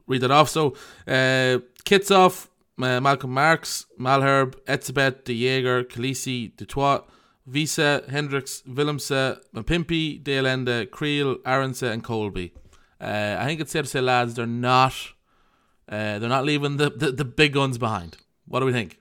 [0.06, 0.48] read that off.
[0.48, 0.74] So
[1.06, 2.48] uh, kits off
[2.82, 7.04] uh, Malcolm Marx, Malherbe, Etzebeth, De Jager, Kolisi, du Toit,
[7.46, 12.52] Wiese, Hendricks, Willemse, Mapimpi, De Allende, Kriel, Arendse, and Kolbe.
[13.00, 14.94] Uh, I think it's safe to say, lads, they're not
[15.88, 18.18] uh, they're not leaving the, the, the, big guns behind.
[18.46, 18.98] What do we think?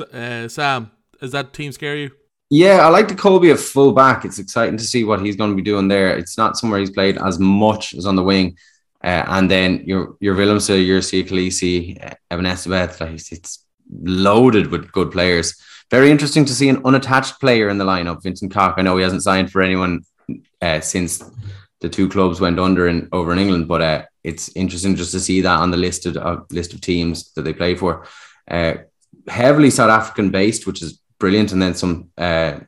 [0.00, 2.12] Uh, Sam, does that team scare you?
[2.48, 4.24] Yeah, I like the Kolbe at full back.
[4.24, 6.16] It's exciting to see what he's going to be doing there.
[6.16, 8.56] It's not somewhere he's played as much as on the wing.
[9.08, 14.92] Uh, and then your your Willemse, your Kolisi, uh, Eben Etzebeth, like it's loaded with
[14.92, 15.54] good players.
[15.90, 18.74] Very interesting to see an unattached player in the lineup, Vincent Koch.
[18.76, 20.02] I know he hasn't signed for anyone
[20.60, 21.24] uh, since
[21.80, 25.20] the two clubs went under in over in England, but uh, it's interesting just to
[25.20, 28.06] see that on the listed uh, list of teams that they play for.
[28.46, 28.74] Uh,
[29.26, 32.58] heavily South African based, which is brilliant, and then some uh,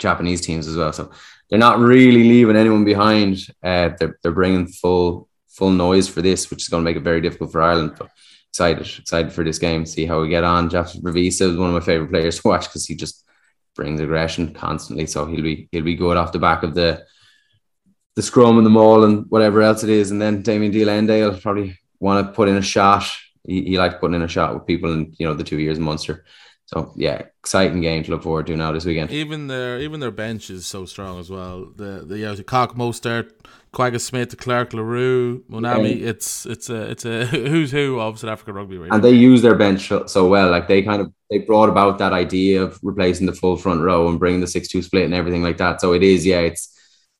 [0.00, 0.92] Japanese teams as well.
[0.92, 1.12] So
[1.48, 3.38] they're not really leaving anyone behind.
[3.62, 7.20] They're they're bringing full full noise for this, which is going to make it very
[7.20, 7.94] difficult for Ireland.
[7.98, 8.10] But
[8.50, 9.86] excited, excited for this game.
[9.86, 10.70] See how we get on.
[10.70, 13.24] Jeff Wiese is one of my favorite players to watch because he just
[13.74, 15.06] brings aggression constantly.
[15.06, 17.04] So he'll be he'll be good off the back of the
[18.14, 20.10] the scrum and the maul and whatever else it is.
[20.10, 23.04] And then Damien de Allende will probably want to put in a shot.
[23.46, 25.78] He, he liked putting in a shot with people in you know the two years
[25.78, 26.24] in Munster.
[26.66, 29.12] So yeah, exciting game to look forward to now this weekend.
[29.12, 31.66] Even their even their bench is so strong as well.
[31.76, 33.30] The the yeah, Cock Mostert,
[33.76, 36.00] Kwagga Smith, the Clark Larue, Monami.
[36.00, 36.08] Yeah.
[36.08, 38.78] It's it's a it's a who's who of South African rugby.
[38.78, 40.50] Right and they use their bench so well.
[40.50, 44.08] Like they kind of they brought about that idea of replacing the full front row
[44.08, 45.82] and bringing the six two split and everything like that.
[45.82, 46.74] So it is yeah, it's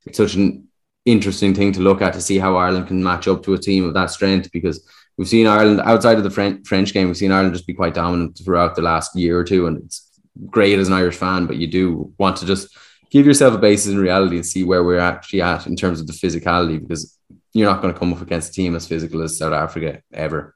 [0.07, 0.67] it's such an
[1.05, 3.85] interesting thing to look at to see how Ireland can match up to a team
[3.85, 4.83] of that strength because
[5.19, 8.41] we've seen Ireland outside of the French game, we've seen Ireland just be quite dominant
[8.43, 10.11] throughout the last year or two, and it's
[10.49, 12.75] great as an Irish fan, but you do want to just
[13.11, 16.07] give yourself a basis in reality and see where we're actually at in terms of
[16.07, 17.19] the physicality because
[17.53, 20.55] you're not going to come up against a team as physical as South Africa ever.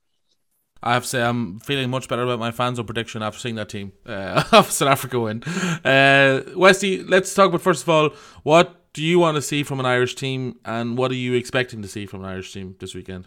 [0.83, 3.69] I have to say I'm feeling much better about my fans' prediction after seeing that
[3.69, 5.43] team uh, of South Africa win.
[5.45, 8.11] Uh, Westy, let's talk about first of all
[8.43, 11.81] what do you want to see from an Irish team, and what are you expecting
[11.83, 13.27] to see from an Irish team this weekend?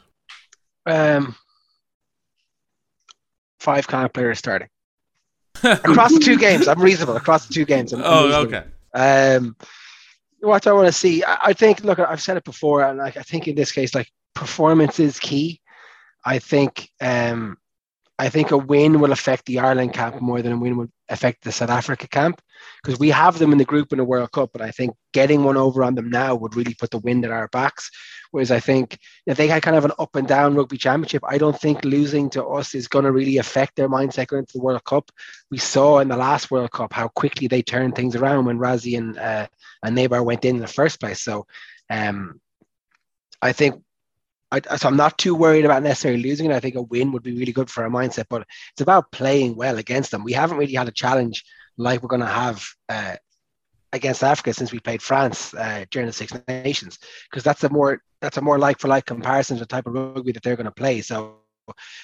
[0.86, 1.36] Um,
[3.59, 4.67] five kind of players starting
[5.63, 6.67] across the two games.
[6.67, 7.93] I'm reasonable across the two games.
[7.93, 8.63] I'm, oh, okay.
[8.94, 9.56] Um,
[10.39, 11.84] what I want to see, I, I, think.
[11.84, 15.20] Look, I've said it before, and like I think in this case, like performance is
[15.20, 15.62] key.
[16.26, 17.58] I think um,
[18.20, 21.43] I think a win will affect the Ireland camp more than a win would affect
[21.43, 22.41] the South Africa camp
[22.82, 25.43] because we have them in the group in the World Cup, but I think getting
[25.43, 27.89] one over on them now would really put the wind at our backs.
[28.32, 28.97] Whereas I think
[29.28, 32.30] if they had kind of an up and down rugby championship, I don't think losing
[32.32, 35.11] to us is going to really affect their mindset going into the World Cup.
[35.51, 38.97] We saw in the last World Cup how quickly they turned things around when Rassie
[38.97, 39.47] and uh,
[39.84, 41.22] and Nienaber went in in the first place.
[41.22, 41.45] So
[41.89, 42.41] um,
[43.41, 43.84] I think
[44.54, 46.54] I, so I'm not too worried about necessarily losing it.
[46.54, 49.56] I think a win would be really good for our mindset, but it's about playing
[49.56, 50.24] well against them.
[50.24, 51.43] We haven't really had a challenge
[51.78, 53.16] like we're going to have uh,
[53.91, 56.99] against Africa since we played France uh, during the Six Nations,
[57.30, 59.93] because that's a more that's a more like for like comparison to the type of
[59.93, 61.01] rugby that they're going to play.
[61.01, 61.39] So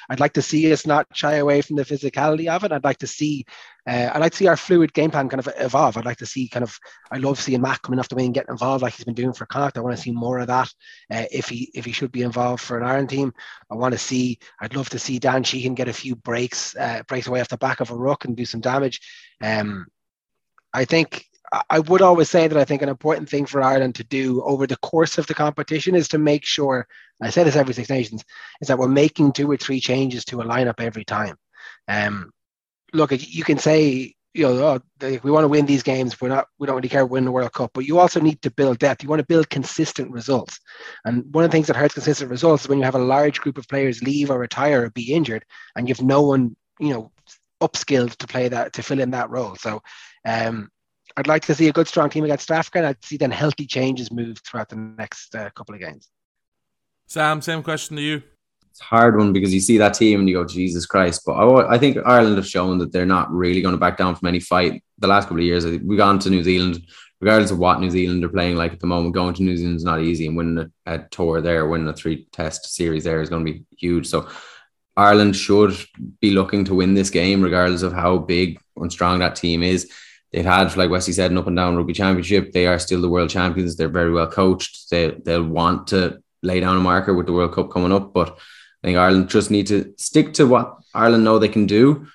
[0.10, 2.72] I'd like to see us not shy away from the physicality of it.
[2.72, 3.46] I'd like to see,
[3.90, 5.98] uh, I'd like to see our fluid game plan kind of evolve.
[5.98, 6.78] I'd like to see kind of,
[7.12, 9.34] I love seeing Matt coming off the wing, and getting involved like he's been doing
[9.34, 9.78] for Connacht.
[9.78, 10.72] I want to see more of that.
[11.12, 13.34] Uh, if he if he should be involved for an Ireland team,
[13.72, 14.38] I want to see.
[14.62, 17.58] I'd love to see Dan Sheehan get a few breaks, uh, breaks away off the
[17.58, 19.02] back of a ruck and do some damage.
[19.42, 19.88] Um,
[20.72, 21.26] I think
[21.70, 24.68] I would always say that I think an important thing for Ireland to do over
[24.68, 26.88] the course of the competition is to make sure,
[27.22, 28.24] I say this every Six Nations,
[28.62, 31.38] is that we're making two or three changes to a lineup every time.
[31.88, 32.32] Um,
[32.94, 36.20] look, you can say, you know, oh, we want to win these games.
[36.22, 38.52] We're not, we don't really care win the World Cup, but you also need to
[38.52, 39.02] build depth.
[39.02, 40.60] You want to build consistent results.
[41.04, 43.42] And one of the things that hurts consistent results is when you have a large
[43.42, 47.12] group of players leave or retire or be injured, and you've no one, you know,
[47.62, 49.56] upskilled to play that to fill in that role.
[49.56, 49.82] So
[50.26, 50.70] um,
[51.18, 53.66] I'd like to see a good, strong team against Africa, and I'd see then healthy
[53.66, 56.10] changes move throughout the next uh, couple of games.
[57.08, 58.24] Sam, same question to you.
[58.72, 61.24] It's hard one because you see that team and you go, Jesus Christ.
[61.26, 64.16] But I, I think Ireland have shown that they're not really going to back down
[64.16, 64.84] from any fight.
[65.00, 66.86] The last couple of years, we've gone to New Zealand,
[67.20, 69.16] regardless of what New Zealand are playing like at the moment.
[69.16, 71.94] Going to New Zealand is not easy, and winning a, a tour there, winning a
[71.94, 74.08] three test series there is going to be huge.
[74.08, 74.30] So
[74.96, 75.78] Ireland should
[76.20, 79.92] be looking to win this game, regardless of how big and strong that team is
[80.32, 82.52] they've had, like Wesley said, an up and down rugby championship.
[82.52, 83.76] They are still the world champions.
[83.76, 84.90] They're very well coached.
[84.90, 88.14] They they'll want to lay down a marker with the World Cup coming up.
[88.14, 88.38] But
[88.84, 92.08] I think Ireland just need to stick to what Ireland know they can do,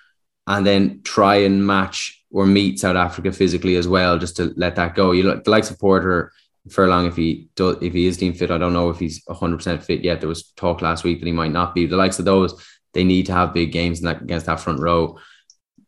[0.47, 4.77] and then try and match or meet South Africa physically as well, just to let
[4.77, 5.13] that go.
[5.13, 6.33] You like the likes of Porter.
[6.71, 9.83] Furlong, if he does, if he is deemed fit, I don't know if he's 100%
[9.83, 10.21] fit yet.
[10.21, 11.85] There was talk last week that he might not be.
[11.85, 12.55] The likes of those,
[12.95, 15.19] they need to have big games that, against that front row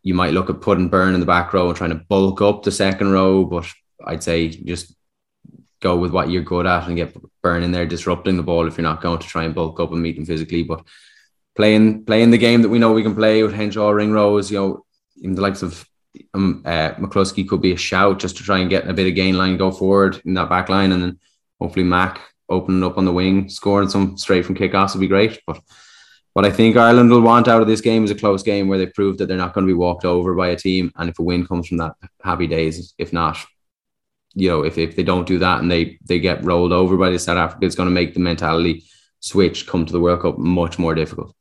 [0.06, 2.62] you might look at putting Burn in the back row and trying to bulk up
[2.62, 3.66] the second row, but
[4.06, 4.94] I'd say just
[5.80, 8.76] go with what you're good at and get Byrne in there disrupting the ball if
[8.76, 10.62] you're not going to try and bulk up and meet them physically.
[10.62, 10.84] But
[11.54, 14.84] playing playing the game that we know we can play with Henshaw Ringrose, you know,
[15.22, 15.86] in the likes of
[16.34, 19.14] um, uh, McCloskey could be a shout just to try and get a bit of
[19.14, 21.18] gain line, go forward in that back line, and then
[21.60, 25.40] hopefully Mack opening up on the wing, scoring some straight from kickoffs would be great.
[25.46, 25.60] But
[26.32, 28.78] what I think Ireland will want out of this game is a close game where
[28.78, 30.92] they prove that they're not going to be walked over by a team.
[30.96, 32.94] And if a win comes from that, happy days.
[32.98, 33.38] If not,
[34.36, 37.10] you know, if, if they don't do that and they they get rolled over by
[37.10, 38.84] the South Africa, it's going to make the mentality
[39.20, 41.34] switch come to the World Cup much more difficult.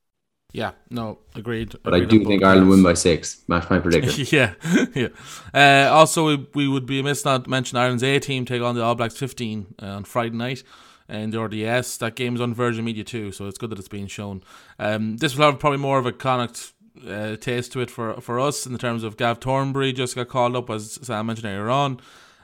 [0.54, 1.76] Yeah, no, agreed.
[1.84, 3.44] But agreed I do think Ireland win by six.
[3.50, 4.26] Match my prediction.
[4.32, 4.54] yeah,
[4.96, 5.10] yeah.
[5.54, 8.76] Uh, also, we, we would be amiss not to mention Ireland's A team take on
[8.76, 10.64] the All Blacks 15 uh, on Friday night
[11.10, 11.98] and the RDS.
[11.98, 14.42] That game is on Virgin Media too, so it's good that it's being shown.
[14.80, 16.72] Um, this will have probably more of a Connacht
[17.06, 20.30] uh, taste to it for for us in the terms of Gav Thornbury just got
[20.30, 22.00] called up as Sam mentioned earlier on.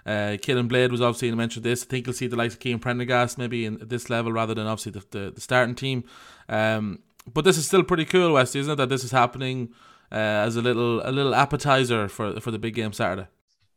[0.05, 1.83] Uh, Caolin Blade was obviously mentioned this.
[1.83, 4.67] I think you'll see the likes of Cian Prendergast maybe in, this level rather than
[4.67, 6.03] obviously the, the, the starting team.
[6.49, 6.99] Um,
[7.31, 8.75] but this is still pretty cool, West, isn't it?
[8.75, 9.73] That this is happening
[10.11, 13.27] uh, as a little a little appetizer for for the big game Saturday.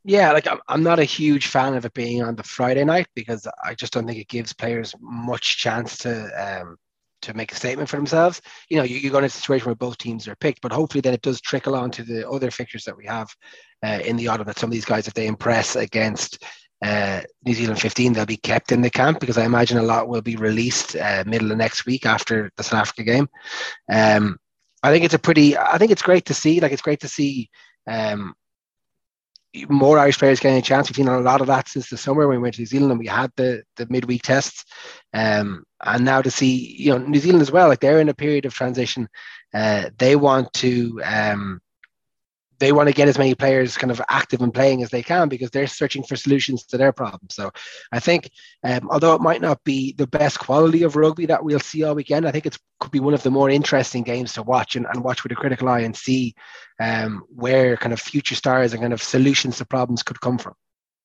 [0.07, 3.07] Yeah, like I'm, I'm not a huge fan of it being on the Friday night
[3.15, 6.77] because I just don't think it gives players much chance to um,
[7.25, 8.41] to make a statement for themselves.
[8.69, 11.01] You know, you, you go into a situation where both teams are picked, but hopefully
[11.01, 13.29] then it does trickle on to the other fixtures that we have
[13.85, 14.47] uh, in the autumn.
[14.47, 16.43] That some of these guys, if they impress against
[16.85, 20.09] uh, New Zealand 15, they'll be kept in the camp because I imagine a lot
[20.09, 23.29] will be released uh, middle of next week after the South Africa game.
[23.91, 24.39] Um,
[24.83, 25.57] I think it's a pretty.
[25.57, 26.61] I think it's great to see.
[26.61, 27.49] Like it's great to see
[27.89, 28.35] um,
[29.69, 30.89] more Irish players getting a chance.
[30.89, 32.93] We've seen a lot of that since the summer when we went to New Zealand
[32.93, 34.65] and we had the the midweek tests.
[35.13, 38.15] Um, and now to see, you know, New Zealand as well, like they're in a
[38.15, 39.09] period of transition.
[39.53, 41.61] Uh, they want to um,
[42.59, 45.29] they want to get as many players kind of active and playing as they can
[45.29, 47.35] because they're searching for solutions to their problems.
[47.35, 47.51] So
[47.93, 48.31] I think,
[48.63, 51.95] um, although it might not be the best quality of rugby that we'll see all
[51.95, 54.87] weekend, I think it could be one of the more interesting games to watch and,
[54.87, 56.35] and watch with a critical eye and see
[56.81, 60.55] um, where kind of future stars and kind of solutions to problems could come from.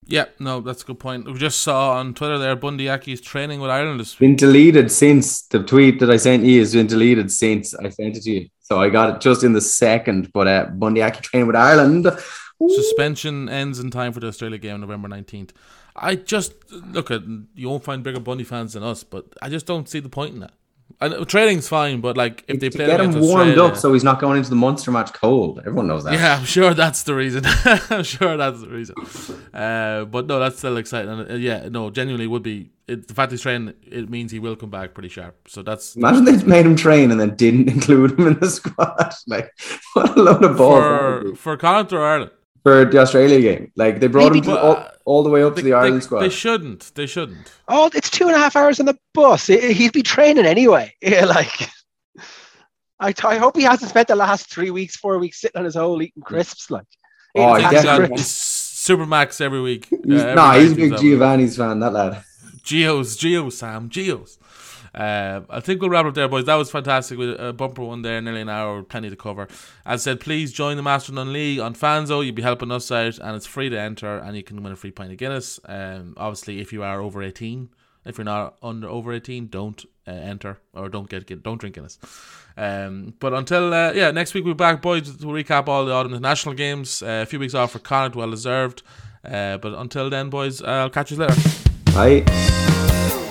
[0.10, 1.28] Yeah, no, that's a good point.
[1.28, 4.18] We just saw on Twitter there Bundee Aki's training with Ireland week.
[4.18, 8.18] Been deleted since the tweet that I sent you has been deleted since I sent
[8.18, 8.49] it to you.
[8.60, 10.34] So I got it just in the second.
[10.34, 12.07] But uh, Bundee Aki training with Ireland.
[12.07, 12.70] Ooh.
[12.70, 15.51] Suspension ends in time for the Australia game November 19th.
[15.95, 17.22] I just look at
[17.53, 20.34] you won't find bigger Bundee fans than us, but I just don't see the point
[20.34, 20.53] in that.
[21.01, 24.19] And training's fine, but like if they play get him warmed up so he's not
[24.19, 25.59] going into the Munster match cold.
[25.59, 26.13] Everyone knows that.
[26.13, 27.43] Yeah, I'm sure that's the reason.
[27.89, 28.95] I'm sure that's the reason.
[29.53, 31.09] Uh, but no, that's still exciting.
[31.09, 32.71] And uh, yeah, no, genuinely would be.
[32.87, 35.47] It, the fact he's training, it means he will come back pretty sharp.
[35.47, 39.13] So that's imagine they made him train and then didn't include him in the squad.
[39.27, 39.53] Like
[39.93, 42.31] what a load of balls for for Connacht or Ireland
[42.64, 43.72] for the Australia game.
[43.76, 46.01] Like they brought Maybe, him to, all, all, the way up they, to the Ireland
[46.01, 46.22] they, squad.
[46.22, 46.91] They shouldn't.
[46.95, 47.51] They shouldn't.
[47.68, 49.47] Oh, it's two and a half hours on the bus.
[49.47, 50.93] He'd be training anyway.
[51.01, 51.70] Yeah, like.
[53.01, 55.76] I, I hope he hasn't spent the last three weeks, four weeks sitting on his
[55.76, 56.70] hole eating crisps.
[56.70, 56.86] Like,
[57.36, 58.18] oh, definitely.
[58.18, 59.88] Supermac's every week.
[59.89, 61.80] He's, uh, every nah, he's a big Giovanni's fan.
[61.80, 62.24] That lad.
[62.64, 64.38] Geos, Geos, Sam, Geos.
[64.93, 66.45] Uh, I think we'll wrap up there, boys.
[66.45, 69.47] That was fantastic with a bumper one there, nearly an hour, plenty to cover.
[69.85, 72.25] As I said, please join the Master Mastodon League on Fanzo.
[72.25, 74.75] You'll be helping us out, and it's free to enter, and you can win a
[74.75, 75.59] free pint of Guinness.
[75.65, 77.69] Um, obviously, if you are over 18,
[78.05, 81.75] if you're not under over 18, don't uh, enter or don't get, get don't drink
[81.75, 81.99] Guinness.
[82.57, 86.19] Um, but until uh, yeah, next week we'll back, boys, to recap all the autumn
[86.21, 87.01] national games.
[87.01, 88.83] Uh, a few weeks off for Connacht, well deserved.
[89.23, 91.35] Uh, but until then, boys, I'll catch you later.
[91.93, 93.28] Bye.